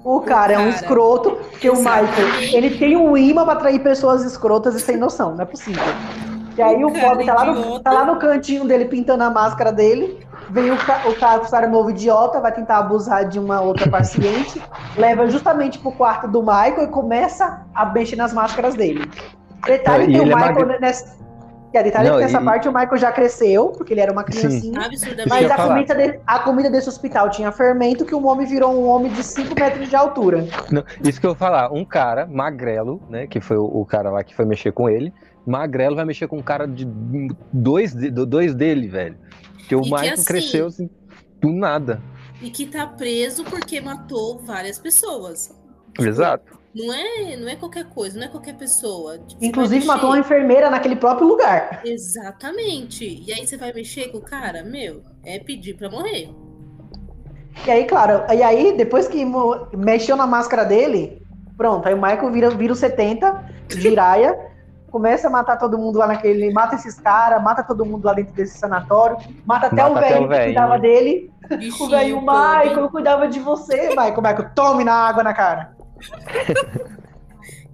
[0.05, 2.09] o cara, é um escroto, porque o Michael,
[2.53, 5.83] ele tem um imã pra atrair pessoas escrotas e sem noção, não é possível.
[6.57, 9.31] E aí o, o Bob tá lá, no, tá lá no cantinho dele pintando a
[9.31, 10.19] máscara dele.
[10.51, 14.61] Vem o, o cara, o cara novo idiota, vai tentar abusar de uma outra paciente,
[14.97, 19.09] leva justamente pro quarto do Michael e começa a mexer nas máscaras dele.
[19.65, 21.17] Detalhe que o é Michael é nessa,
[21.73, 22.45] e a detalhe não, que nessa e...
[22.45, 24.89] parte o Michael já cresceu, porque ele era uma criancinha.
[25.29, 28.89] Mas a comida, de, a comida desse hospital tinha fermento que o homem virou um
[28.89, 30.47] homem de 5 metros de altura.
[30.71, 33.27] Não, isso que eu vou falar, um cara magrelo, né?
[33.27, 35.13] Que foi o, o, cara lá que foi mexer com ele.
[35.47, 36.87] Magrelo vai mexer com um cara de
[37.53, 39.19] dois, de, dois dele, velho.
[39.59, 40.91] Porque o Michael assim, cresceu assim,
[41.41, 42.01] do nada.
[42.41, 45.55] E que tá preso porque matou várias pessoas.
[45.99, 46.58] Exato.
[46.79, 49.19] Não é, não é qualquer coisa, não é qualquer pessoa.
[49.19, 51.81] Tipo, Inclusive matou uma enfermeira naquele próprio lugar.
[51.85, 53.25] Exatamente.
[53.27, 56.31] E aí você vai mexer com o cara, meu, é pedir para morrer.
[57.67, 59.27] E aí, claro, e aí depois que
[59.77, 61.21] mexeu na máscara dele,
[61.57, 64.39] pronto, aí o Michael vira, vira o 70, giraia,
[64.93, 68.33] começa a matar todo mundo lá naquele, mata esses caras, mata todo mundo lá dentro
[68.35, 71.33] desse sanatório, mata até mata o velho que cuidava dele.
[71.49, 75.78] Bichinho, o velho, Michael, eu cuidava de você, Michael, Michael, tome na água na cara.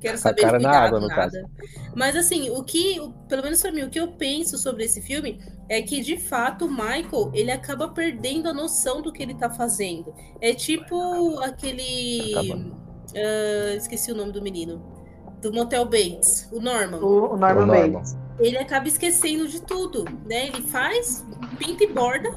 [0.05, 1.31] Quero saber cara de na água, no nada.
[1.31, 1.47] Caso.
[1.95, 5.41] Mas assim, o que, pelo menos para mim, o que eu penso sobre esse filme
[5.67, 9.49] é que de fato o Michael, ele acaba perdendo a noção do que ele tá
[9.49, 10.15] fazendo.
[10.43, 14.93] É tipo aquele uh, esqueci o nome do menino.
[15.41, 16.99] Do Motel Bates, o Norman.
[16.99, 18.17] O, o Norman, o Norman Bates.
[18.39, 20.49] Ele acaba esquecendo de tudo, né?
[20.49, 21.25] Ele faz,
[21.59, 22.29] pinta e borda,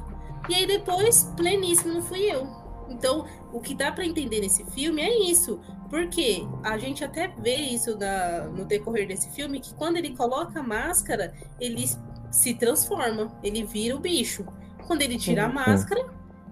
[0.47, 2.47] e aí depois, pleníssimo, não fui eu.
[2.89, 5.59] Então, o que dá para entender nesse filme é isso.
[5.89, 10.59] Porque a gente até vê isso na, no decorrer desse filme, que quando ele coloca
[10.59, 11.85] a máscara, ele
[12.29, 14.45] se transforma, ele vira o bicho.
[14.85, 16.05] Quando ele tira a máscara,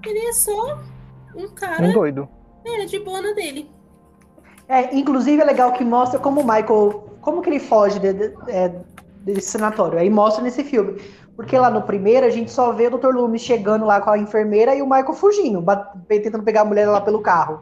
[0.06, 0.80] ele é só
[1.36, 1.86] um cara.
[1.86, 2.30] Um doido.
[2.66, 3.70] É, de boa dele.
[4.68, 7.18] É, inclusive é legal que mostra como o Michael.
[7.22, 8.74] Como que ele foge de, de, é,
[9.22, 10.00] desse sanatório.
[10.00, 11.00] Aí mostra nesse filme.
[11.36, 13.14] Porque lá no primeiro a gente só vê o Dr.
[13.14, 15.64] Loomis chegando lá com a enfermeira e o Michael fugindo,
[16.08, 17.62] tentando pegar a mulher lá pelo carro.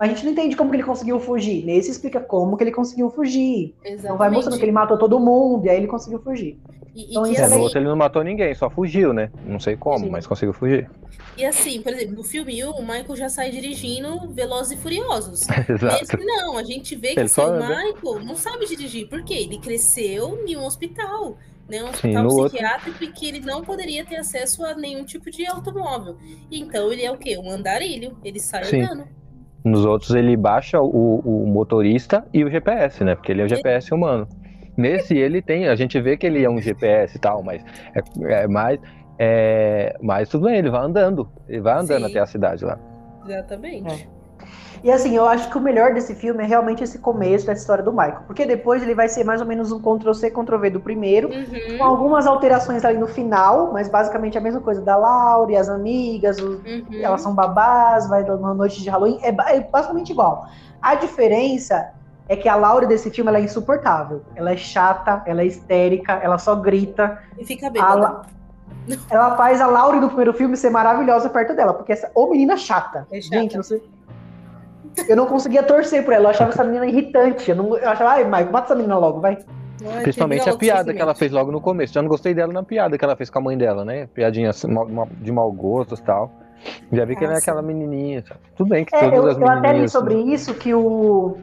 [0.00, 1.62] A gente não entende como que ele conseguiu fugir.
[1.62, 3.74] Nesse explica como que ele conseguiu fugir.
[3.84, 4.04] Exatamente.
[4.04, 6.58] Então vai mostrando que ele matou todo mundo e aí ele conseguiu fugir.
[6.94, 9.30] E, então, e é, no outro ele não matou ninguém, só fugiu, né?
[9.44, 10.10] Não sei como, Sim.
[10.10, 10.90] mas conseguiu fugir.
[11.36, 15.42] E assim, por exemplo, no filme 1, o Michael já sai dirigindo Velozes e Furiosos.
[15.68, 15.98] Exato.
[16.00, 19.06] Nesse não, a gente vê que assim, o Michael não sabe dirigir.
[19.06, 19.34] Por quê?
[19.34, 21.36] Ele cresceu em um hospital
[21.68, 23.04] né, um hospital Sim, psiquiátrico outro...
[23.04, 26.16] e que ele não poderia ter acesso a nenhum tipo de automóvel.
[26.50, 27.38] Então ele é o quê?
[27.38, 28.82] Um andarilho, ele sai Sim.
[28.82, 29.19] andando.
[29.64, 33.14] Nos outros ele baixa o, o motorista e o GPS, né?
[33.14, 34.26] Porque ele é o GPS humano.
[34.76, 37.62] Nesse ele tem, a gente vê que ele é um GPS e tal, mas
[37.94, 38.80] é, é mais,
[39.18, 42.10] é, mas tudo bem, ele vai andando, ele vai andando Sim.
[42.10, 42.78] até a cidade lá.
[43.26, 44.06] Exatamente.
[44.06, 44.19] É.
[44.82, 47.84] E assim, eu acho que o melhor desse filme é realmente esse começo da história
[47.84, 48.22] do Michael.
[48.26, 51.78] Porque depois ele vai ser mais ou menos um Ctrl-C, Ctrl-V do primeiro, uhum.
[51.78, 55.68] com algumas alterações ali no final, mas basicamente a mesma coisa da Laura e as
[55.68, 56.84] amigas, os, uhum.
[56.92, 60.46] elas são babás, vai na noite de Halloween, é, é, basicamente igual.
[60.80, 61.92] A diferença
[62.26, 64.22] é que a Laura desse filme é insuportável.
[64.34, 67.18] Ela é chata, ela é histérica, ela só grita.
[67.38, 67.82] E fica bem.
[67.82, 68.22] La...
[69.10, 72.56] Ela faz a Laura do primeiro filme ser maravilhosa perto dela, porque essa ô menina
[72.56, 73.06] chata.
[73.12, 73.36] É chata.
[73.36, 73.82] Gente, não sei
[75.08, 77.50] eu não conseguia torcer por ela, eu achava essa menina irritante.
[77.50, 79.38] Eu, não, eu achava, ai, Mike, mata essa menina logo, vai.
[80.02, 81.94] Principalmente a piada que ela fez logo no começo.
[81.94, 84.08] Já não gostei dela na piada que ela fez com a mãe dela, né?
[84.12, 84.50] Piadinha
[85.20, 86.30] de mau gosto e tal.
[86.92, 88.22] Já vi que ela é aquela menininha.
[88.54, 89.64] Tudo bem que é, todas eu, as menininhas...
[89.64, 91.38] Eu até li sobre isso, que o,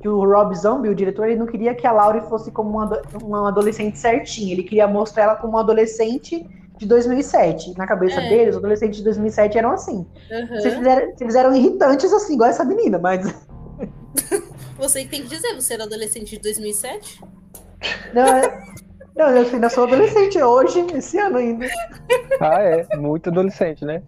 [0.00, 3.00] que o Rob Zombie, o diretor, ele não queria que a Laurie fosse como uma,
[3.22, 4.52] uma adolescente certinha.
[4.52, 6.46] Ele queria mostrar ela como uma adolescente
[6.78, 7.76] de 2007.
[7.76, 8.28] Na cabeça é.
[8.28, 10.06] deles, os adolescentes de 2007 eram assim.
[10.30, 10.60] Uhum.
[10.60, 13.26] Se, fizeram, se eles eram irritantes assim, igual essa menina, mas.
[14.78, 17.20] Você tem que dizer, você era adolescente de 2007?
[18.14, 18.64] Não, é...
[19.16, 21.66] não eu ainda sou adolescente hoje, esse ano ainda.
[22.40, 24.00] Ah, é, muito adolescente, né?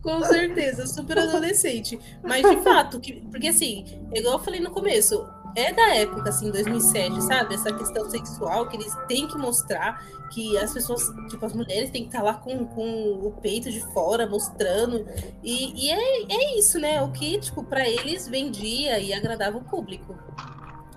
[0.00, 1.98] Com certeza, super adolescente.
[2.22, 6.50] Mas de fato, que, porque assim, igual eu falei no começo, é da época, assim,
[6.50, 7.54] 2007, sabe?
[7.54, 12.02] Essa questão sexual que eles têm que mostrar que as pessoas, tipo, as mulheres têm
[12.02, 15.06] que estar lá com, com o peito de fora, mostrando.
[15.42, 17.02] E, e é, é isso, né?
[17.02, 20.14] O que, tipo, para eles vendia e agradava o público.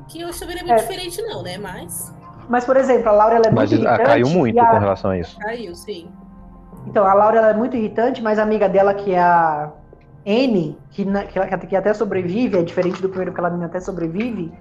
[0.08, 0.82] Que eu também não é muito é.
[0.82, 1.58] diferente, não, né?
[1.58, 2.14] Mas.
[2.48, 4.10] Mas, por exemplo, a Laura ela é mas, muito irritante.
[4.10, 4.66] Caiu muito a...
[4.68, 5.38] com relação a isso.
[5.40, 6.10] Caiu, sim.
[6.88, 9.72] Então, a Laura ela é muito irritante, mas a amiga dela, que é a
[10.26, 14.52] N, que, na, que, que, até sobrevive, é diferente do primeiro que ela até sobrevive.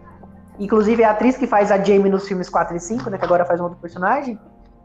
[0.59, 3.45] Inclusive, a atriz que faz a Jamie nos filmes 4 e 5, né, que agora
[3.45, 4.39] faz um outro personagem,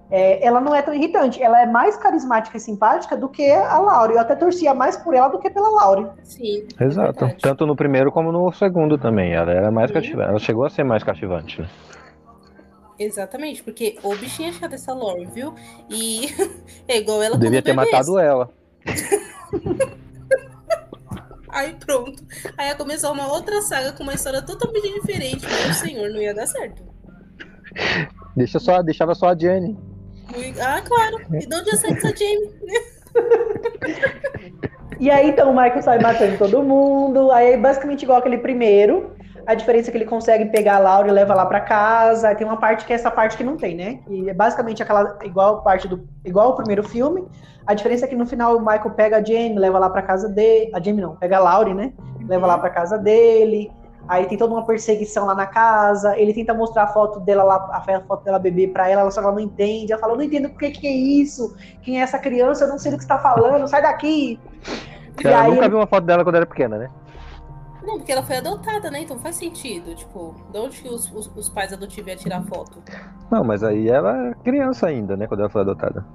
[0.09, 1.41] é, ela não é tão irritante.
[1.41, 4.13] Ela é mais carismática e simpática do que a Laura.
[4.13, 6.15] Eu até torcia mais por ela do que pela Laura.
[6.23, 6.65] Sim.
[6.79, 7.25] É Exato.
[7.25, 9.33] É Tanto no primeiro como no segundo também.
[9.33, 10.29] Ela era mais cativante.
[10.29, 11.69] Ela chegou a ser mais cativante, né?
[12.97, 15.53] Exatamente, porque o bichinho é chato essa Laura, viu?
[15.89, 16.27] E
[16.85, 18.49] é igual ela Devia ter matado ela.
[21.49, 22.23] Aí pronto.
[22.57, 25.45] Aí ia começar uma outra saga com uma história totalmente diferente.
[25.45, 26.83] Meu senhor, não ia dar certo.
[28.35, 29.77] Deixa só, deixava só a Jenny.
[30.61, 31.17] Ah, claro.
[31.33, 32.49] E de onde ia sair essa Jenny?
[34.99, 37.31] E aí, então, o Michael sai matando todo mundo.
[37.31, 39.15] Aí, basicamente, igual aquele primeiro.
[39.45, 42.33] A diferença é que ele consegue pegar a Laura e leva lá para casa.
[42.35, 43.99] Tem uma parte que é essa parte que não tem, né?
[44.07, 47.27] E é basicamente aquela igual parte do igual o primeiro filme.
[47.65, 50.27] A diferença é que no final o Michael pega a Jamie, leva lá para casa
[50.27, 50.71] dele.
[50.73, 51.93] A Jamie não, pega a Laurie, né?
[52.27, 53.71] Leva lá para casa dele.
[54.07, 56.17] Aí tem toda uma perseguição lá na casa.
[56.17, 59.21] Ele tenta mostrar a foto dela lá, a foto dela bebê para ela, ela só
[59.21, 59.91] ela não entende.
[59.91, 61.55] Ela fala: "Não entendo por que que é isso?
[61.83, 62.63] Quem é essa criança?
[62.63, 63.67] Eu não sei do que está falando.
[63.67, 64.39] Sai daqui".
[65.23, 66.89] Ela nunca viu uma foto dela quando era pequena, né?
[67.89, 69.01] Não, porque ela foi adotada, né?
[69.01, 69.95] Então faz sentido.
[69.95, 72.83] Tipo, de onde que os, os, os pais adotivos iam tirar foto?
[73.31, 75.25] Não, mas aí ela é criança ainda, né?
[75.25, 76.05] Quando ela foi adotada.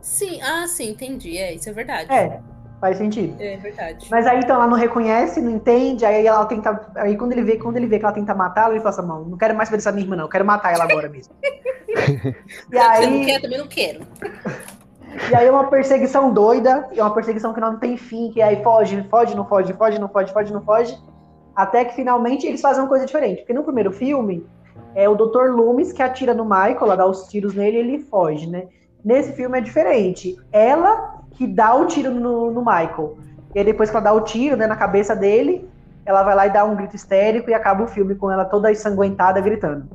[0.00, 1.36] Sim, ah, sim, entendi.
[1.36, 2.12] É, isso é verdade.
[2.12, 2.40] É,
[2.80, 3.34] faz sentido.
[3.42, 4.06] É verdade.
[4.08, 6.88] Mas aí então ela não reconhece, não entende, aí ela tenta.
[6.94, 9.24] Aí quando ele vê, quando ele vê que ela tenta matá-la, ele fala assim, não,
[9.24, 11.34] não quero mais ver essa minha irmã, não, eu quero matar ela agora mesmo.
[11.42, 13.02] e aí...
[13.02, 14.06] Você não quer, também não quero.
[15.30, 18.62] E aí é uma perseguição doida, é uma perseguição que não tem fim, que aí
[18.62, 20.98] foge, foge, não foge, foge, não foge, foge, não foge.
[21.54, 23.38] Até que finalmente eles fazem uma coisa diferente.
[23.38, 24.46] Porque no primeiro filme,
[24.94, 25.50] é o Dr.
[25.50, 28.64] Loomis que atira no Michael, ela dá os tiros nele e ele foge, né?
[29.04, 30.36] Nesse filme é diferente.
[30.52, 33.16] Ela que dá o tiro no, no Michael.
[33.54, 35.68] E aí depois que ela dá o tiro, né, na cabeça dele,
[36.04, 38.70] ela vai lá e dá um grito histérico e acaba o filme com ela toda
[38.70, 39.88] ensanguentada gritando.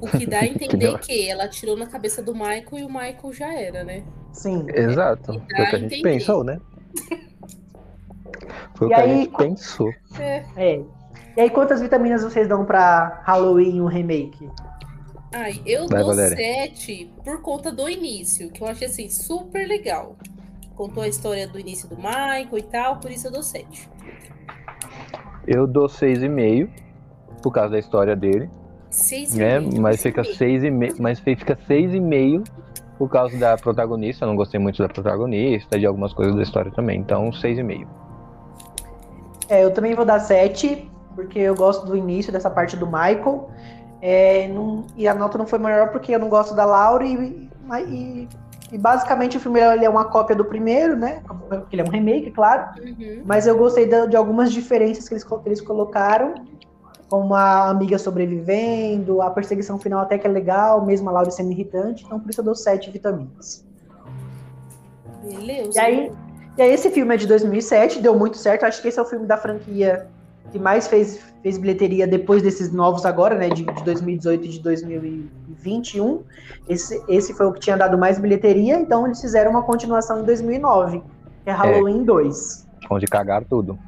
[0.00, 3.32] O que dá a entender que ela atirou na cabeça do Michael e o Michael
[3.32, 4.02] já era, né?
[4.32, 4.66] Sim.
[4.72, 5.32] Exato.
[5.32, 6.02] E Foi o que a gente entender.
[6.02, 6.60] pensou, né?
[8.74, 9.92] Foi o E que a aí, gente pensou.
[10.18, 10.44] É.
[10.56, 10.80] É.
[11.36, 14.48] E aí, quantas vitaminas vocês dão pra Halloween, um remake?
[15.32, 16.36] Ai, eu Vai, dou Valéria.
[16.36, 20.16] 7 por conta do início, que eu achei assim super legal.
[20.74, 23.88] Contou a história do início do Michael e tal, por isso eu dou 7.
[25.46, 26.68] Eu dou 6,5
[27.42, 28.50] por causa da história dele,
[28.90, 29.60] 6 né?
[29.60, 32.44] Mas fica 6,5, mas fica 6,5
[32.98, 34.24] por causa da protagonista.
[34.24, 36.98] Eu não gostei muito da protagonista, de algumas coisas da história também.
[37.00, 37.86] Então, 6,5.
[39.48, 43.48] É, eu também vou dar 7, porque eu gosto do início dessa parte do Michael.
[44.02, 47.48] É, não- e a nota não foi maior porque eu não gosto da Laura e,
[47.88, 48.28] e-
[48.72, 51.20] e basicamente o filme ele é uma cópia do primeiro, né?
[51.48, 52.68] Porque ele é um remake, claro.
[52.82, 53.22] Uhum.
[53.24, 56.34] Mas eu gostei da- de, algumas diferenças que eles, que eles colocaram,
[57.10, 61.50] como a amiga sobrevivendo, a perseguição final até que é legal, mesmo a Laura sendo
[61.50, 63.66] irritante, então por isso eu dou 7 vitaminas.
[65.24, 65.76] Beleza.
[65.76, 66.12] E aí,
[66.56, 68.64] e aí esse filme é de 2007, deu muito certo.
[68.64, 70.06] Acho que esse é o filme da franquia
[70.52, 73.48] que mais fez, fez bilheteria depois desses novos agora, né?
[73.48, 76.22] De, de 2018 e de 2021.
[76.68, 80.24] Esse, esse foi o que tinha dado mais bilheteria, então eles fizeram uma continuação em
[80.24, 81.02] 2009,
[81.44, 82.66] que é Halloween 2.
[82.88, 83.78] Onde cagaram tudo.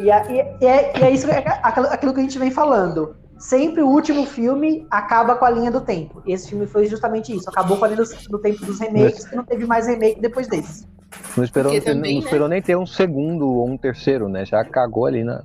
[0.00, 3.16] E, a- e- e é, e é isso, é aquilo, que a gente vem falando.
[3.38, 6.22] Sempre o último filme acaba com a linha do tempo.
[6.26, 7.48] Esse filme foi justamente isso.
[7.50, 10.46] Acabou com a linha do, do tempo dos remakes, que não teve mais remake depois
[10.46, 10.86] desse.
[11.36, 12.24] Não esperou, não também, né?
[12.24, 14.44] esperou nem ter um segundo ou um terceiro, né?
[14.44, 15.42] Já cagou ali na.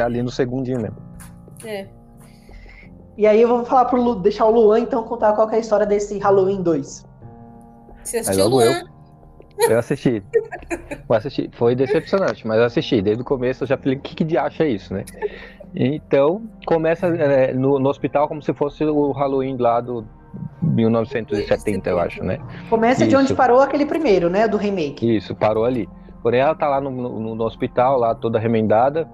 [0.00, 0.96] Ali no segundinho mesmo.
[1.64, 1.88] É.
[3.16, 5.58] E aí eu vou falar pro Lu, deixar o Luan então contar qual que é
[5.58, 7.04] a história desse Halloween 2.
[8.04, 8.84] Você assistiu, Luan?
[9.68, 10.22] Eu assisti.
[11.08, 11.50] Eu assisti.
[11.52, 13.00] Foi decepcionante, mas eu assisti.
[13.02, 15.04] Desde o começo eu já falei, o que, que de acha isso, né?
[15.74, 20.04] Então, começa é, no, no hospital como se fosse o Halloween lá do
[20.62, 22.38] 1970, eu acho, né?
[22.68, 23.22] Começa de Isso.
[23.22, 24.46] onde parou aquele primeiro, né?
[24.48, 25.16] Do remake.
[25.16, 25.88] Isso, parou ali.
[26.22, 29.08] Porém, ela tá lá no, no- no hospital, lá toda remendada.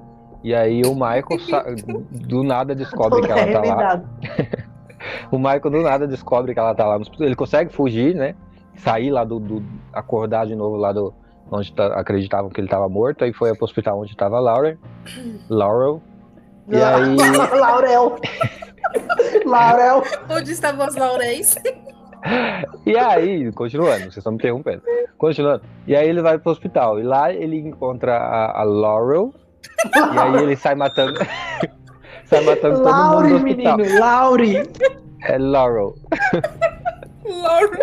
[0.44, 1.24] E aí o Michael
[2.10, 3.58] do nada descobre que ela tá lá.
[3.58, 4.08] arremendada.
[5.30, 7.26] O Michael do nada descobre que ela tá lá no hospital.
[7.26, 8.34] Ele consegue fugir, né?
[8.74, 9.38] Sair lá do.
[9.38, 9.62] do-
[9.98, 11.12] acordar de novo lá do.
[11.50, 13.24] Onde tá- acreditavam que ele tava morto.
[13.24, 14.78] Aí foi pro hospital onde tava a Laura.
[15.48, 16.02] Laurel.
[16.68, 17.16] E aí.
[17.58, 18.16] Laurel.
[19.46, 20.02] Laurel.
[20.28, 21.56] Onde estavam as lauréis?
[22.84, 24.82] E aí, continuando, vocês estão me interrompendo.
[25.16, 25.62] Continuando.
[25.86, 26.98] E aí ele vai pro hospital.
[27.00, 29.32] E lá ele encontra a, a Laurel.
[30.14, 31.18] E aí ele sai matando.
[32.26, 33.76] sai matando todo mundo Laure, no hospital.
[33.78, 34.00] menino.
[34.00, 34.70] Laure.
[35.24, 35.94] É Laurel.
[37.24, 37.78] Laura.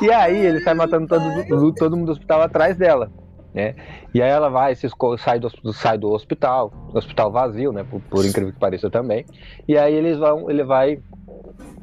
[0.00, 3.10] E aí ele sai matando todo, todo mundo do hospital atrás dela,
[3.52, 3.74] né?
[4.12, 7.84] E aí ela vai, se esco- sai, do, sai do hospital, hospital vazio, né?
[7.88, 9.24] Por, por incrível que pareça também.
[9.68, 11.00] E aí eles vão, ele vai,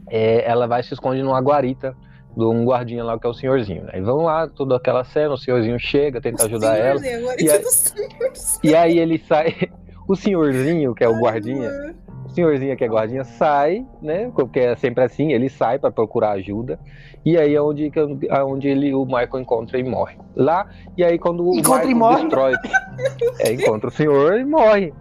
[0.09, 1.95] é, ela vai se esconde numa guarita
[2.35, 3.83] de um guardinha lá que é o senhorzinho.
[3.83, 3.93] Né?
[3.95, 6.99] E vão lá, toda aquela cena, o senhorzinho chega, tenta ajudar ela.
[7.39, 7.61] E aí-.
[8.63, 9.53] E aí ele sai,
[10.07, 11.69] o senhorzinho que é o guardinha,
[12.33, 14.31] senhorzinho que é guardinha sai, né?
[14.35, 16.79] Porque é sempre assim, ele sai para procurar ajuda.
[17.23, 20.17] E aí é onde, que- aonde ele, o Michael encontra e morre.
[20.35, 20.67] Lá,
[20.97, 22.21] e aí quando o Encontra e Michael morre?
[22.23, 22.53] destrói.
[23.39, 24.93] É, encontra o senhor e morre.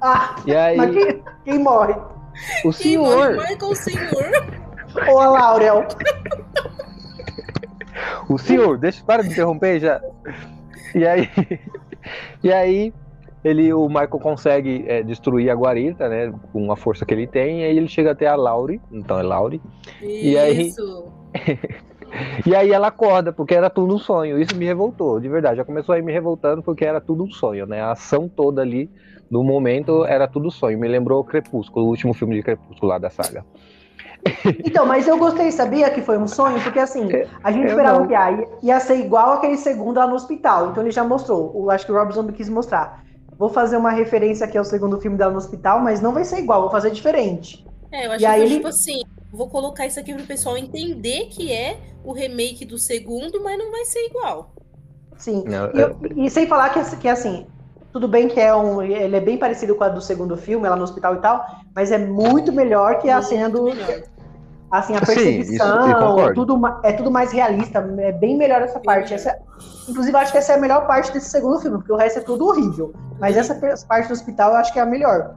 [0.00, 1.94] Ah, E aí mas quem, quem morre?
[2.64, 3.34] o Quem morre?
[3.34, 4.58] senhor, Michael Senhor.
[5.08, 5.86] Ou a Laurel?
[8.28, 10.00] o senhor, deixa para de interromper já.
[10.94, 11.28] E aí,
[12.42, 12.94] e aí
[13.44, 16.32] ele, o Michael consegue é, destruir a guarita, né?
[16.52, 19.22] Com a força que ele tem, e aí ele chega até a Laurie, então é
[19.22, 19.60] Laurie.
[20.02, 21.04] E aí- Isso.
[22.46, 24.40] E aí ela acorda, porque era tudo um sonho.
[24.40, 25.58] Isso me revoltou, de verdade.
[25.58, 27.82] Já começou aí me revoltando, porque era tudo um sonho, né?
[27.82, 28.90] A ação toda ali,
[29.30, 30.78] no momento, era tudo sonho.
[30.78, 33.44] Me lembrou o Crepúsculo, o último filme de Crepúsculo lá da saga.
[34.64, 36.60] Então, mas eu gostei, sabia que foi um sonho?
[36.60, 37.08] Porque assim,
[37.42, 38.06] a gente eu esperava não.
[38.08, 40.70] que ah, ia, ia ser igual aquele segundo lá no hospital.
[40.70, 41.52] Então ele já mostrou.
[41.54, 43.04] O, acho que o Rob Zombie quis mostrar.
[43.38, 46.38] Vou fazer uma referência aqui ao segundo filme dela no hospital, mas não vai ser
[46.38, 47.64] igual, vou fazer diferente.
[47.92, 49.00] É, eu acho E que aí foi ele- tipo assim,
[49.32, 53.70] vou colocar isso aqui pro pessoal entender que é o remake do segundo, mas não
[53.70, 54.50] vai ser igual.
[55.16, 55.44] Sim.
[55.46, 57.46] Não, E, eu- e sem falar que, que assim,
[57.92, 60.76] tudo bem que é um, ele é bem parecido com a do segundo filme, lá
[60.76, 63.62] no hospital e tal, mas é muito melhor que a Muito cena do.
[63.64, 64.02] melhor.
[64.70, 66.34] Assim, a Sim, eu perseguição, concordo.
[66.34, 69.14] tudo, é tudo mais realista, é bem melhor essa parte.
[69.14, 69.38] Essa,
[69.88, 72.22] inclusive, acho que essa é a melhor parte desse segundo filme, porque o resto é
[72.22, 72.92] tudo horrível.
[73.18, 73.54] Mas essa
[73.86, 75.34] parte do hospital eu acho que é a melhor.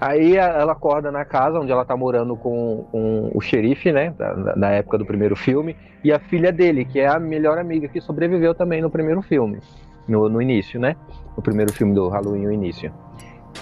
[0.00, 4.14] Aí ela acorda na casa onde ela tá morando com, com o xerife, né?
[4.16, 7.88] Da, da, época do primeiro filme, e a filha dele, que é a melhor amiga
[7.88, 9.58] que sobreviveu também no primeiro filme,
[10.06, 10.94] no, no início, né?
[11.34, 12.92] No primeiro filme do Halloween, o início.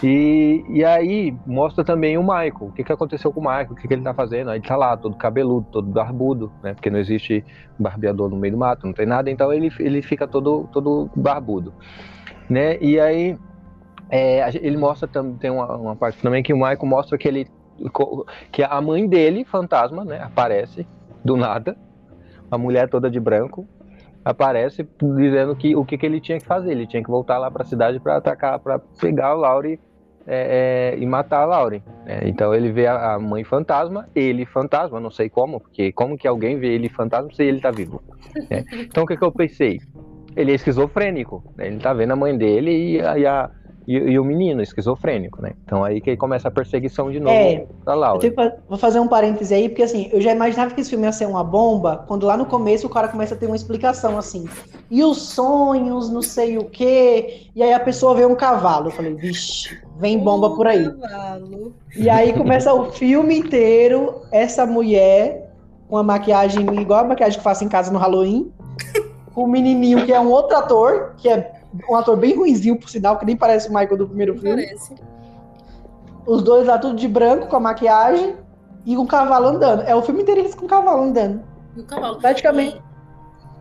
[0.03, 3.75] E, e aí mostra também o Michael, o que, que aconteceu com o Michael, o
[3.75, 4.51] que, que ele tá fazendo.
[4.51, 6.75] Aí ele tá lá, todo cabeludo, todo barbudo, né?
[6.75, 7.45] Porque não existe
[7.79, 11.73] barbeador no meio do mato, não tem nada, então ele, ele fica todo, todo barbudo.
[12.49, 12.79] Né?
[12.81, 13.39] E aí
[14.11, 17.49] é, ele mostra também, tem uma, uma, parte também que o Michael mostra que ele
[18.53, 20.87] que a mãe dele, fantasma, né, aparece
[21.25, 21.77] do nada,
[22.49, 23.67] uma mulher toda de branco,
[24.25, 27.51] aparece dizendo que o que, que ele tinha que fazer, ele tinha que voltar lá
[27.51, 29.79] para a cidade para atacar, para pegar o Laurie
[30.27, 31.83] é, é, e matar a Laurie.
[32.07, 32.21] Né?
[32.25, 36.27] Então ele vê a, a, mãe fantasma, ele fantasma, não sei como, porque como que
[36.27, 38.03] alguém vê ele fantasma se ele está vivo?
[38.51, 38.65] Né?
[38.89, 39.81] Então o que, que eu pensei?
[40.35, 41.67] Ele é esquizofrênico, né?
[41.67, 43.51] ele está vendo a mãe dele e, e a
[43.87, 45.53] e, e, o menino esquizofrênico, né?
[45.65, 48.19] Então aí que começa a perseguição de novo é, da Laura.
[48.21, 48.35] Que,
[48.69, 51.27] vou fazer um parêntese aí, porque assim, eu já imaginava que esse filme ia ser
[51.27, 54.49] uma bomba, quando lá no começo o cara começa a ter uma explicação assim.
[54.91, 57.49] E os sonhos, não sei o quê.
[57.55, 58.89] E aí a pessoa vê um cavalo.
[58.89, 60.91] Eu falei, vixe, vem bomba por aí.
[60.91, 61.75] Cavalo.
[61.97, 65.53] E aí começa o filme inteiro, essa mulher
[65.89, 68.51] com a maquiagem igual a maquiagem que faço em casa no Halloween.
[69.35, 71.53] com o menininho que é um outro ator, que é
[71.89, 74.65] um ator bem ruimzinho, por sinal, que nem parece o Michael do primeiro filme.
[74.65, 74.95] Parece.
[76.27, 78.37] Os dois lá tudo de branco, com a maquiagem,
[78.87, 79.83] e com o cavalo andando.
[79.83, 81.43] É o filme inteiro eles com o cavalo andando.
[81.77, 82.19] E o cavalo.
[82.19, 82.77] Praticamente.
[82.77, 82.95] E...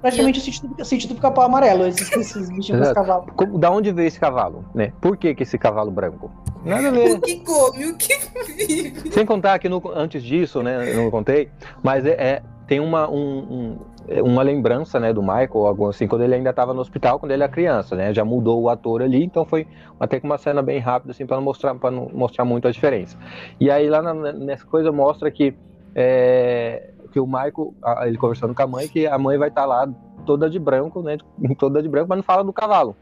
[0.02, 0.42] Praticamente eu...
[0.42, 3.26] o sítio do, sítio do capão amarelo, esses, esses bichinhos com cavalo.
[3.58, 4.92] Da onde veio esse cavalo, né?
[5.00, 6.30] Por que, que esse cavalo branco?
[6.66, 7.16] Nada a ver.
[7.16, 8.14] O que come, o que
[8.58, 9.12] vive.
[9.12, 10.92] Sem contar que no, antes disso, né?
[10.92, 11.50] Eu não contei,
[11.82, 13.78] mas é, é tem uma, um, um
[14.22, 17.52] uma lembrança, né, do Michael, assim, quando ele ainda estava no hospital, quando ele era
[17.52, 18.14] criança, né?
[18.14, 19.66] Já mudou o ator ali, então foi
[20.00, 22.72] até que uma cena bem rápida, assim, para não mostrar, para não mostrar muito a
[22.72, 23.18] diferença.
[23.60, 25.56] E aí lá na, nessa coisa mostra que
[25.96, 27.74] é, que o Michael,
[28.06, 29.90] ele conversando com a mãe, que a mãe vai estar tá lá
[30.26, 31.18] toda de branco, né?
[31.58, 32.96] Toda de branco, mas não fala do cavalo.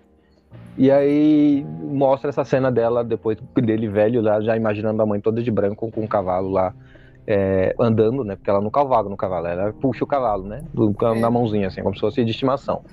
[0.77, 5.41] E aí mostra essa cena dela depois dele velho lá, já imaginando a mãe toda
[5.41, 6.73] de branco com o cavalo lá
[7.27, 8.35] é, andando, né?
[8.35, 10.63] Porque ela não cavalga no cavalo, ela puxa o cavalo, né?
[11.15, 11.19] É.
[11.19, 12.83] Na mãozinha, assim, como se fosse de estimação.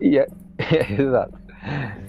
[0.00, 0.26] E é,
[0.98, 1.38] exato.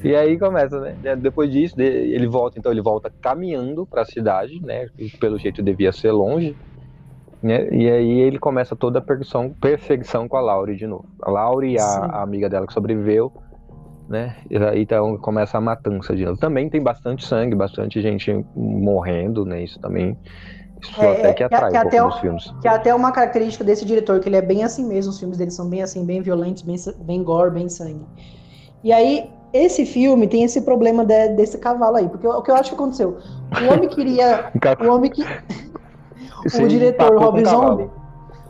[0.03, 1.15] E aí começa, né?
[1.15, 4.87] Depois disso, ele volta, então ele volta caminhando para a cidade, né?
[4.97, 6.55] Que pelo jeito devia ser longe.
[7.43, 7.69] Né?
[7.73, 11.05] E aí ele começa toda a perseguição, perseguição com a Laurie de novo.
[11.21, 13.33] A Laurie e a, a, amiga dela que sobreviveu,
[14.07, 14.37] né?
[14.47, 16.39] E aí então começa a matança de novo.
[16.39, 19.63] Também tem bastante sangue, bastante gente morrendo, né?
[19.63, 20.15] Isso também
[20.81, 22.53] isso é, até que atrai que, um até nos filmes.
[22.61, 25.37] Que é até uma característica desse diretor, que ele é bem assim mesmo, os filmes
[25.37, 28.05] dele são bem assim, bem violentos, bem, bem gore, bem sangue.
[28.83, 32.55] E aí, esse filme tem esse problema de, desse cavalo aí, porque o que eu
[32.55, 33.17] acho que aconteceu?
[33.51, 34.51] O homem queria.
[34.81, 35.23] o homem que.
[36.59, 37.89] o diretor, Rob Zombie.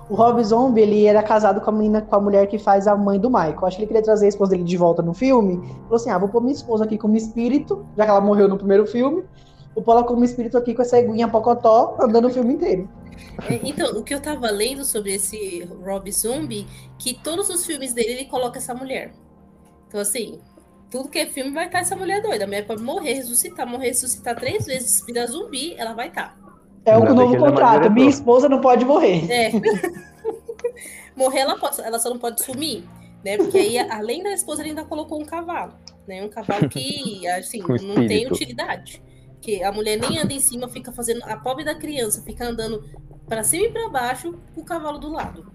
[0.09, 2.95] O Rob Zombie, ele era casado com a menina, com a mulher que faz a
[2.95, 3.65] mãe do Michael.
[3.65, 5.57] Acho que ele queria trazer a esposa dele de volta no filme.
[5.83, 8.57] Falou assim: ah, vou pôr minha esposa aqui como espírito, já que ela morreu no
[8.57, 9.23] primeiro filme
[9.75, 12.89] o Paulo como espírito aqui com essa eguinha pocotó andando o filme inteiro.
[13.49, 16.67] É, então, o que eu tava lendo sobre esse Rob Zombie,
[16.97, 19.11] que todos os filmes dele ele coloca essa mulher.
[19.87, 20.39] Então, assim,
[20.89, 22.43] tudo que é filme vai estar essa mulher doida.
[22.43, 26.37] A mulher pode morrer, ressuscitar, morrer, ressuscitar três vezes, virar zumbi, ela vai estar.
[26.85, 27.91] É o novo é contrato.
[27.91, 29.31] Minha esposa não pode morrer.
[29.31, 29.51] É.
[31.15, 32.83] morrer, ela, pode, ela só não pode sumir,
[33.23, 33.37] né?
[33.37, 35.73] Porque aí, além da esposa, ele ainda colocou um cavalo.
[36.07, 36.23] Né?
[36.23, 39.01] Um cavalo que, assim, não tem utilidade
[39.41, 41.23] que a mulher nem anda em cima, fica fazendo.
[41.23, 42.83] A pobre da criança fica andando
[43.27, 45.51] para cima e para baixo com o cavalo do lado.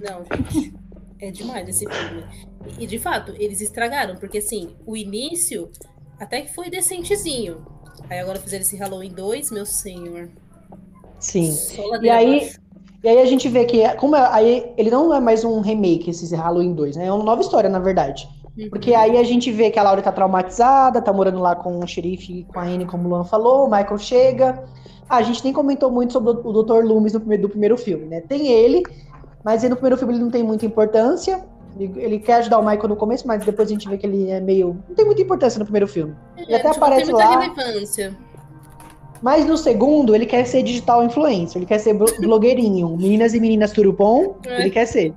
[0.00, 0.74] Não, gente.
[1.20, 2.24] É demais esse filme.
[2.78, 5.70] E, de fato, eles estragaram, porque assim, o início
[6.18, 7.64] até que foi decentezinho.
[8.10, 10.28] Aí agora fizeram esse Halloween 2, meu senhor.
[11.18, 11.56] Sim.
[12.02, 12.50] E aí,
[13.02, 16.10] e aí a gente vê que, como é, aí ele não é mais um remake,
[16.10, 17.06] esse Halloween 2, né?
[17.06, 18.28] É uma nova história, na verdade.
[18.70, 21.86] Porque aí a gente vê que a Laura tá traumatizada, tá morando lá com o
[21.86, 24.64] xerife, com a Anne, como o Luan falou, o Michael chega.
[25.08, 26.84] Ah, a gente nem comentou muito sobre o Dr.
[26.84, 28.20] Loomis no primeiro, do primeiro filme, né?
[28.20, 28.82] Tem ele,
[29.44, 31.44] mas no primeiro filme ele não tem muita importância.
[31.78, 34.30] Ele, ele, quer ajudar o Michael no começo, mas depois a gente vê que ele
[34.30, 34.80] é meio.
[34.88, 36.14] Não tem muita importância no primeiro filme.
[36.36, 37.40] Ele é, até aparece tem muita lá.
[37.40, 38.16] Relevância.
[39.20, 42.96] Mas no segundo, ele quer ser digital influencer, ele quer ser blogueirinho.
[42.96, 44.60] Meninas e meninas Turupom, é.
[44.60, 45.12] ele quer ser.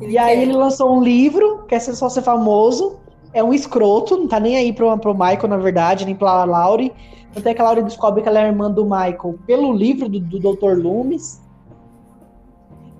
[0.00, 2.98] Ele e aí ele lançou um livro, quer ser só ser famoso,
[3.32, 6.92] é um escroto, não tá nem aí pro, pro Michael, na verdade, nem pra Laurie.
[7.34, 10.38] Até que a Laurie descobre que ela é irmã do Michael pelo livro do, do
[10.38, 10.78] Dr.
[10.78, 11.42] Loomis.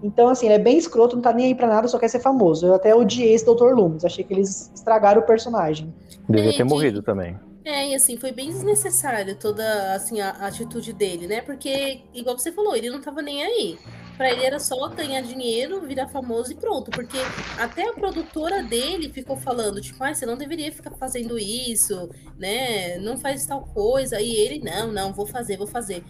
[0.02, 2.20] Então, assim, ele é bem escroto, não tá nem aí pra nada, só quer ser
[2.20, 2.66] famoso.
[2.66, 3.74] Eu até odiei esse Dr.
[3.74, 5.92] Loomis, achei que eles estragaram o personagem.
[6.28, 7.36] Devia ter morrido também.
[7.64, 11.40] É, e assim, foi bem desnecessário toda assim, a, a atitude dele, né?
[11.40, 13.78] Porque, igual você falou, ele não tava nem aí.
[14.16, 16.90] Pra ele era só ganhar dinheiro, virar famoso e pronto.
[16.90, 17.18] Porque
[17.58, 22.08] até a produtora dele ficou falando, tipo, ah, você não deveria ficar fazendo isso,
[22.38, 22.98] né?
[22.98, 24.20] Não faz tal coisa.
[24.20, 26.02] E ele, não, não, vou fazer, vou fazer.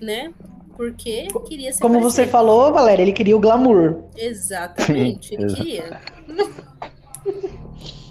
[0.00, 0.32] Né?
[0.76, 1.80] Porque queria ser.
[1.80, 4.04] Como você falou, Valéria, ele queria o glamour.
[4.16, 6.00] Exatamente, ele queria.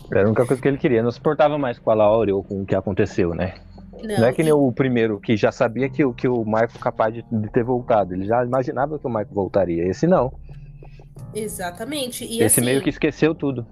[0.09, 1.01] Era a única coisa que ele queria.
[1.01, 3.55] Não se portava mais com a Laura ou com o que aconteceu, né?
[4.03, 7.13] Não, não é que nem o primeiro, que já sabia que, que o Michael capaz
[7.13, 8.13] de, de, ter voltado.
[8.13, 9.87] Ele já imaginava que o Michael voltaria.
[9.87, 10.33] Esse não.
[11.33, 12.25] Exatamente.
[12.25, 13.65] E Esse assim, meio que esqueceu tudo.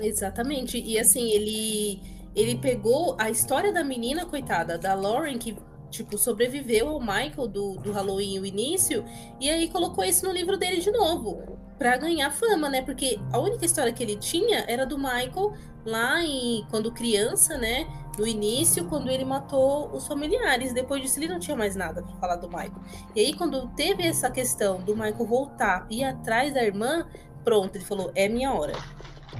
[0.00, 0.78] Exatamente.
[0.80, 2.00] E assim, ele,
[2.34, 5.54] ele pegou a história da menina, coitada, da Lauren, que
[5.94, 9.04] tipo, sobreviveu ao Michael do, do Halloween o início,
[9.40, 12.82] e aí colocou isso no livro dele de novo, para ganhar fama, né?
[12.82, 17.86] Porque a única história que ele tinha era do Michael lá em quando criança, né?
[18.18, 20.72] No início, quando ele matou os familiares.
[20.72, 22.80] Depois disso, ele não tinha mais nada para falar do Michael.
[23.14, 27.06] E aí, quando teve essa questão do Michael voltar e ir atrás da irmã,
[27.44, 28.74] pronto, ele falou: é minha hora,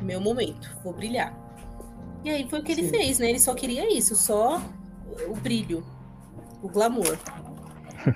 [0.02, 1.32] meu momento, vou brilhar.
[2.24, 2.80] E aí foi o que Sim.
[2.80, 3.28] ele fez, né?
[3.30, 4.61] Ele só queria isso, só
[5.28, 5.84] o brilho,
[6.64, 7.16] o glamour.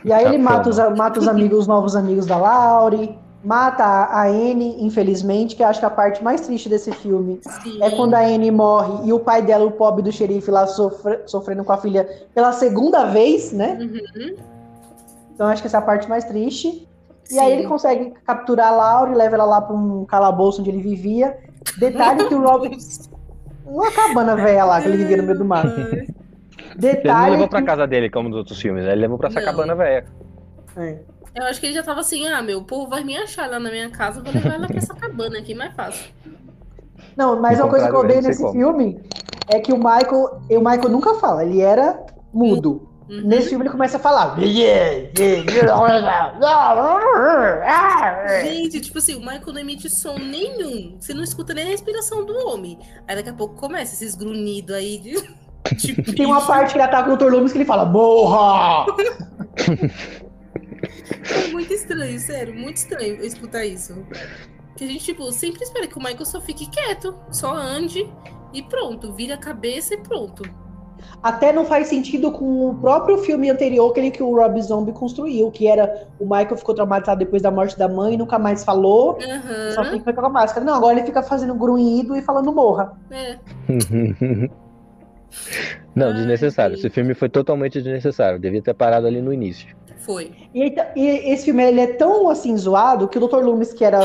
[0.04, 4.26] E aí ele mata os, mata os amigos, os novos amigos da Laurie, mata a
[4.26, 7.82] Anne, infelizmente, que eu acho que a parte mais triste desse filme Sim.
[7.82, 11.20] é quando a Anne morre e o pai dela, o pobre do xerife, lá sofre,
[11.26, 13.78] sofrendo com a filha pela segunda vez, né?
[13.80, 14.36] Uhum.
[15.34, 16.88] Então acho que essa é a parte mais triste.
[17.24, 17.36] Sim.
[17.36, 20.70] E aí ele consegue capturar a Laura e leva ela lá para um calabouço onde
[20.70, 21.38] ele vivia.
[21.78, 22.76] Detalhe que o Robin.
[23.66, 25.64] Uma cabana velha lá que ele vivia no meio do mar.
[26.78, 27.00] Detalhe.
[27.00, 27.50] Ele não levou que...
[27.50, 28.92] pra casa dele, como nos outros filmes, né?
[28.92, 29.46] ele levou pra essa não.
[29.46, 30.06] cabana velha.
[30.76, 30.98] É.
[31.34, 33.60] Eu acho que ele já tava assim, ah, meu, o povo vai me achar lá
[33.60, 36.12] na minha casa, vou levar ela pra essa cabana aqui, mais fácil.
[37.16, 38.52] Não, mas uma coisa que eu odeio nesse como.
[38.52, 39.00] filme
[39.48, 42.00] é que o Michael, o Michael nunca fala, ele era
[42.32, 42.88] mudo.
[43.08, 43.22] Uhum.
[43.22, 44.38] Nesse filme ele começa a falar.
[48.42, 50.96] Gente, tipo assim, o Michael não emite som nenhum.
[51.00, 52.78] Você não escuta nem a respiração do homem.
[53.06, 55.47] Aí daqui a pouco começa esses grunhidos aí de.
[55.76, 57.30] De Tem uma parte que ele ataca o Dr.
[57.32, 58.86] Loomis que ele fala: Morra!
[61.30, 63.94] É muito estranho, sério, muito estranho escutar isso.
[64.76, 68.08] Que a gente, tipo, sempre espera que o Michael só fique quieto, só ande
[68.52, 70.42] e pronto, vira a cabeça e pronto.
[71.22, 75.50] Até não faz sentido com o próprio filme anterior, aquele que o Rob Zombie construiu,
[75.50, 79.74] que era o Michael ficou traumatizado depois da morte da mãe, nunca mais falou, uhum.
[79.74, 80.64] só fica com a máscara.
[80.64, 82.96] Não, agora ele fica fazendo grunhido e falando morra.
[83.10, 83.38] É.
[85.94, 86.74] não, desnecessário.
[86.74, 88.38] Esse filme foi totalmente desnecessário.
[88.38, 89.76] Devia ter parado ali no início.
[89.98, 90.32] Foi.
[90.54, 93.44] E, e, esse filme ele é tão assim zoado que o Dr.
[93.44, 94.00] Loomis, que era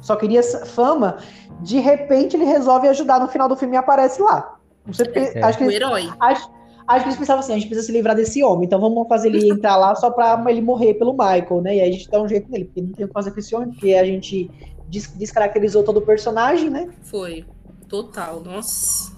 [0.00, 1.18] só queria fama,
[1.60, 4.56] de repente ele resolve ajudar no final do filme e aparece lá.
[4.86, 6.08] Você, é, acho que o herói.
[6.18, 6.50] Acho,
[6.86, 9.28] acho que eles pensavam assim, a gente precisa se livrar desse homem, então vamos fazer
[9.28, 11.76] ele entrar lá só pra ele morrer pelo Michael, né?
[11.76, 13.40] E aí a gente dá um jeito nele, porque não tem o que fazer com
[13.40, 14.50] esse homem, porque a gente
[14.88, 16.88] des descaracterizou todo o personagem, né?
[17.02, 17.44] Foi.
[17.86, 19.17] Total, nossa.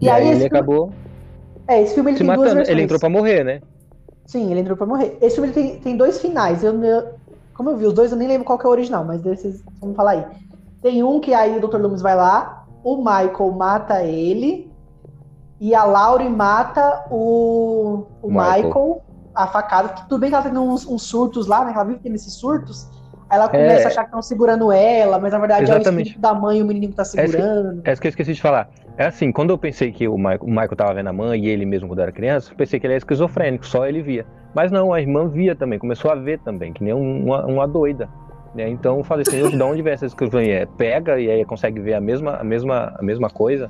[0.00, 0.92] E, e aí, aí ele acabou.
[1.66, 2.60] É, esse filme ele se matando.
[2.60, 3.60] Ele entrou pra morrer, né?
[4.26, 5.18] Sim, ele entrou pra morrer.
[5.20, 6.64] Esse filme tem, tem dois finais.
[6.64, 7.14] Eu, eu,
[7.54, 9.62] como eu vi os dois, eu nem lembro qual que é o original, mas desses,
[9.80, 10.24] vamos falar aí.
[10.82, 11.78] Tem um que aí o Dr.
[11.78, 14.70] Loomis vai lá, o Michael mata ele,
[15.60, 18.64] e a Laurie mata o, o Michael.
[18.64, 19.02] Michael,
[19.34, 19.88] a facada.
[20.08, 21.72] Tudo bem que ela tem uns, uns surtos lá, né?
[21.72, 22.88] Ela vive tendo esses surtos.
[23.34, 23.84] Ela começa é...
[23.84, 25.86] a achar que estão segurando ela, mas na verdade Exatamente.
[25.86, 27.82] é o espírito da mãe e o menino que tá segurando.
[27.84, 28.68] É isso que eu esqueci de falar.
[28.96, 31.48] É assim, quando eu pensei que o Michael, o Michael tava vendo a mãe e
[31.48, 34.24] ele mesmo quando era criança, eu pensei que ele era esquizofrênico, só ele via.
[34.54, 38.08] Mas não, a irmã via também, começou a ver também, que nem uma, uma doida.
[38.54, 38.68] Né?
[38.68, 40.68] Então eu falei assim, de onde vem essa esquizofrenia?
[40.78, 43.68] Pega e aí consegue ver a mesma, a mesma, a mesma coisa.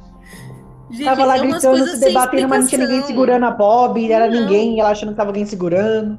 [0.90, 4.42] Gente, tava lá gritando, se debatendo, mas não tinha ninguém segurando a Bob, era não.
[4.42, 6.18] ninguém, ela achando que tava alguém segurando.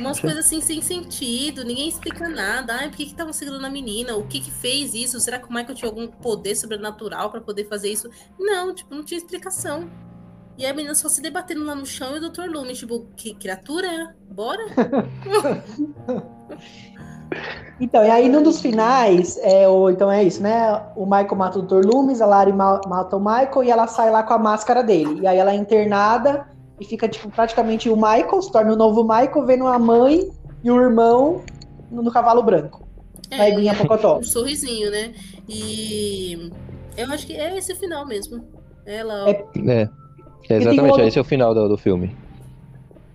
[0.00, 2.74] Umas coisas assim sem sentido, ninguém explica nada.
[2.74, 4.16] Ai, por que estavam segurando a menina?
[4.16, 5.20] O que que fez isso?
[5.20, 8.08] Será que o Michael tinha algum poder sobrenatural para poder fazer isso?
[8.38, 9.90] Não, tipo, não tinha explicação.
[10.56, 12.50] E a menina só se debatendo lá no chão e o Dr.
[12.50, 14.16] Loomis, tipo, que criatura?
[14.28, 14.64] Bora?
[17.80, 20.82] então, e aí num dos finais, é, o, então é isso, né?
[20.96, 21.86] O Michael mata o Dr.
[21.86, 25.20] Loomis, a Lari mata o Michael e ela sai lá com a máscara dele.
[25.22, 29.02] E aí ela é internada e fica, tipo, praticamente o Michael, se torna o novo
[29.02, 30.28] Michael, vendo a mãe
[30.62, 31.42] e o irmão
[31.90, 32.86] no, no cavalo branco.
[33.30, 34.18] É, na Iguinha Pocotó.
[34.18, 35.12] Um sorrisinho, né?
[35.48, 36.50] E
[36.96, 38.44] eu acho que é esse o final mesmo.
[38.86, 39.28] Ela.
[39.28, 39.88] É, é,
[40.48, 41.06] é exatamente, outro...
[41.06, 42.16] esse é o final do, do filme.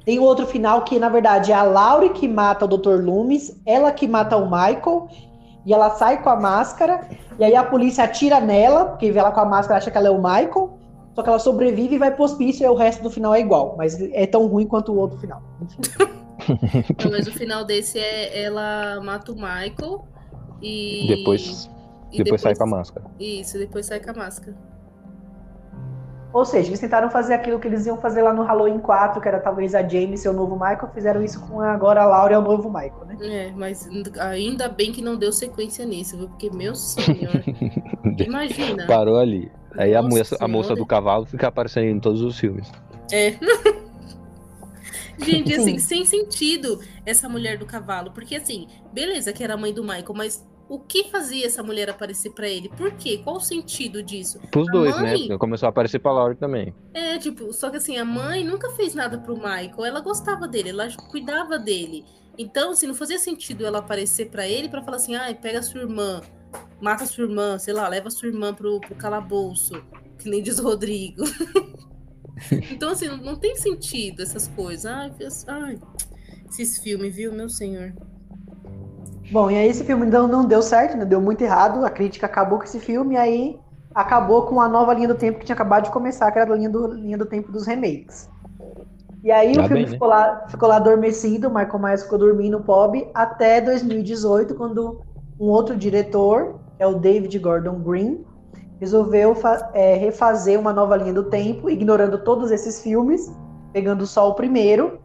[0.05, 3.01] Tem outro final que, na verdade, é a Laurie que mata o Dr.
[3.01, 5.07] Loomis, ela que mata o Michael,
[5.65, 7.07] e ela sai com a máscara,
[7.39, 10.09] e aí a polícia atira nela, porque vê ela com a máscara acha que ela
[10.09, 10.77] é o Michael,
[11.15, 13.75] só que ela sobrevive e vai pro hospício e o resto do final é igual,
[13.77, 15.41] mas é tão ruim quanto o outro final.
[17.03, 20.05] Não, mas o final desse é ela mata o Michael
[20.61, 21.05] e.
[21.07, 21.69] Depois,
[22.11, 23.05] e depois, sai com a máscara.
[23.19, 24.57] Isso, depois sai com a máscara.
[26.33, 29.27] Ou seja, eles tentaram fazer aquilo que eles iam fazer lá no Halloween 4, que
[29.27, 32.37] era talvez a Jamie ser o novo Michael, fizeram isso com agora a Laura é
[32.37, 33.17] o novo Michael, né?
[33.21, 33.87] É, mas
[34.19, 36.27] ainda bem que não deu sequência nisso, viu?
[36.27, 37.43] Porque, meu senhor,
[38.17, 38.87] imagina.
[38.87, 39.51] Parou ali.
[39.77, 42.69] Aí a moça, a moça do cavalo fica aparecendo em todos os filmes.
[43.11, 43.37] É.
[45.19, 46.03] Gente, assim, Sim.
[46.03, 48.11] sem sentido essa mulher do cavalo.
[48.11, 51.89] Porque, assim, beleza que era a mãe do Michael, mas o que fazia essa mulher
[51.89, 52.69] aparecer pra ele?
[52.69, 53.19] Por quê?
[53.23, 54.39] Qual o sentido disso?
[54.51, 55.37] Pros A dois, mãe- né?
[55.37, 56.73] Começou a aparecer pra Laura também.
[56.93, 59.85] É, tipo, só que assim, a mãe nunca fez nada pro Michael.
[59.85, 62.03] Ela gostava dele, ela cuidava dele.
[62.37, 65.63] Então, assim, não fazia sentido ela aparecer pra ele pra falar assim, ai, pega a
[65.63, 66.21] sua irmã,
[66.83, 69.81] mata sua irmã, sei lá, leva a sua irmã pro, pro calabouço,
[70.19, 71.23] que nem diz o Rodrigo.
[72.69, 74.85] então, assim, não, não tem sentido essas coisas.
[74.85, 75.13] Ai,
[75.47, 75.79] ai,
[76.49, 77.93] esses filmes, viu, meu senhor?
[79.31, 81.05] Bom, e aí esse filme não, não deu certo, né?
[81.05, 83.59] Deu muito errado, a crítica acabou com esse filme, e aí
[83.95, 86.55] acabou com a nova linha do tempo que tinha acabado de começar, que era a
[86.55, 88.29] linha do, linha do tempo dos remakes.
[89.23, 89.91] E aí Tá o filme bem, né?
[89.91, 95.01] ficou, lá, ficou lá adormecido, o Michael Myers ficou dormindo no POB, até 2018, quando
[95.39, 98.25] um outro diretor, é o David Gordon Green,
[98.79, 99.35] resolveu
[99.73, 103.33] é, refazer uma nova linha do tempo, ignorando todos esses filmes,
[103.71, 104.99] pegando só o primeiro.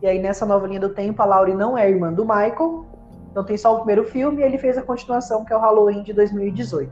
[0.00, 2.86] E aí nessa nova linha do tempo, a Laurie não é irmã do Michael,
[3.30, 6.02] então tem só o primeiro filme e ele fez a continuação, que é o Halloween
[6.02, 6.90] de 2018.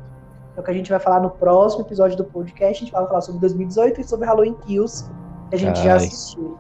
[0.57, 2.83] É o que a gente vai falar no próximo episódio do podcast.
[2.83, 5.09] A gente vai falar sobre 2018 e sobre Halloween Kills,
[5.49, 5.97] que a gente já Ai.
[5.97, 6.59] assistiu.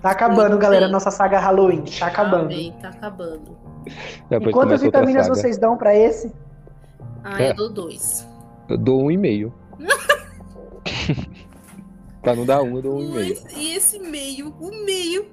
[0.00, 1.82] Tá acabando, galera, nossa saga Halloween.
[1.98, 2.44] Tá acabando.
[2.44, 3.56] Amém, tá acabando.
[4.28, 6.32] Depois E quantas vitaminas vocês dão pra esse?
[7.22, 7.50] Ah, É.
[7.50, 8.26] eu dou dois.
[8.68, 9.52] Eu dou um e meio.
[12.22, 13.38] pra não dar um, eu dou um e meio.
[13.56, 15.26] E esse meio, o meio.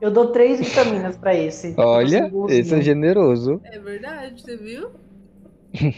[0.00, 1.74] Eu dou três vitaminas pra esse.
[1.78, 3.60] Olha, esse é generoso.
[3.64, 4.90] É verdade, você viu?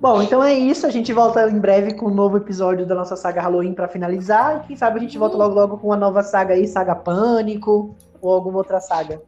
[0.00, 0.86] Bom, então é isso.
[0.86, 4.62] A gente volta em breve com um novo episódio da nossa saga Halloween pra finalizar.
[4.64, 7.96] E quem sabe a gente volta logo logo com uma nova saga aí, saga Pânico
[8.20, 9.20] ou alguma outra saga.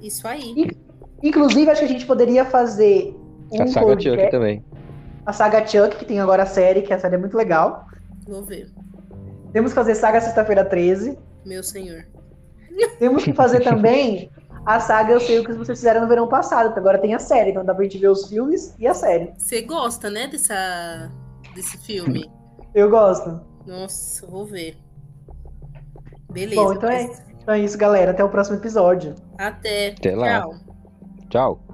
[0.00, 0.70] Isso aí.
[1.22, 3.14] Inclusive, acho que a gente poderia fazer
[3.52, 4.64] um a saga podcast- Chuck também.
[5.26, 7.86] a saga Chuck, que tem agora a série, que a série é muito legal.
[8.26, 8.70] Vou ver.
[9.52, 11.18] Temos que fazer saga Sexta-feira 13.
[11.44, 12.06] Meu senhor.
[12.98, 14.30] Temos que fazer também
[14.64, 17.18] a saga Eu Sei O Que Vocês Fizeram no Verão Passado, porque agora tem a
[17.18, 19.32] série, então dá pra gente ver os filmes e a série.
[19.36, 21.10] Você gosta, né, dessa,
[21.54, 22.30] desse filme?
[22.74, 23.40] Eu gosto.
[23.66, 24.76] Nossa, vou ver.
[26.30, 26.62] Beleza.
[26.62, 28.10] Bom, então é- mas Então é isso, galera.
[28.12, 29.14] Até o próximo episódio.
[29.40, 29.94] Até.
[29.96, 30.42] Até lá.
[30.42, 30.54] Tchau.
[31.30, 31.69] Tchau.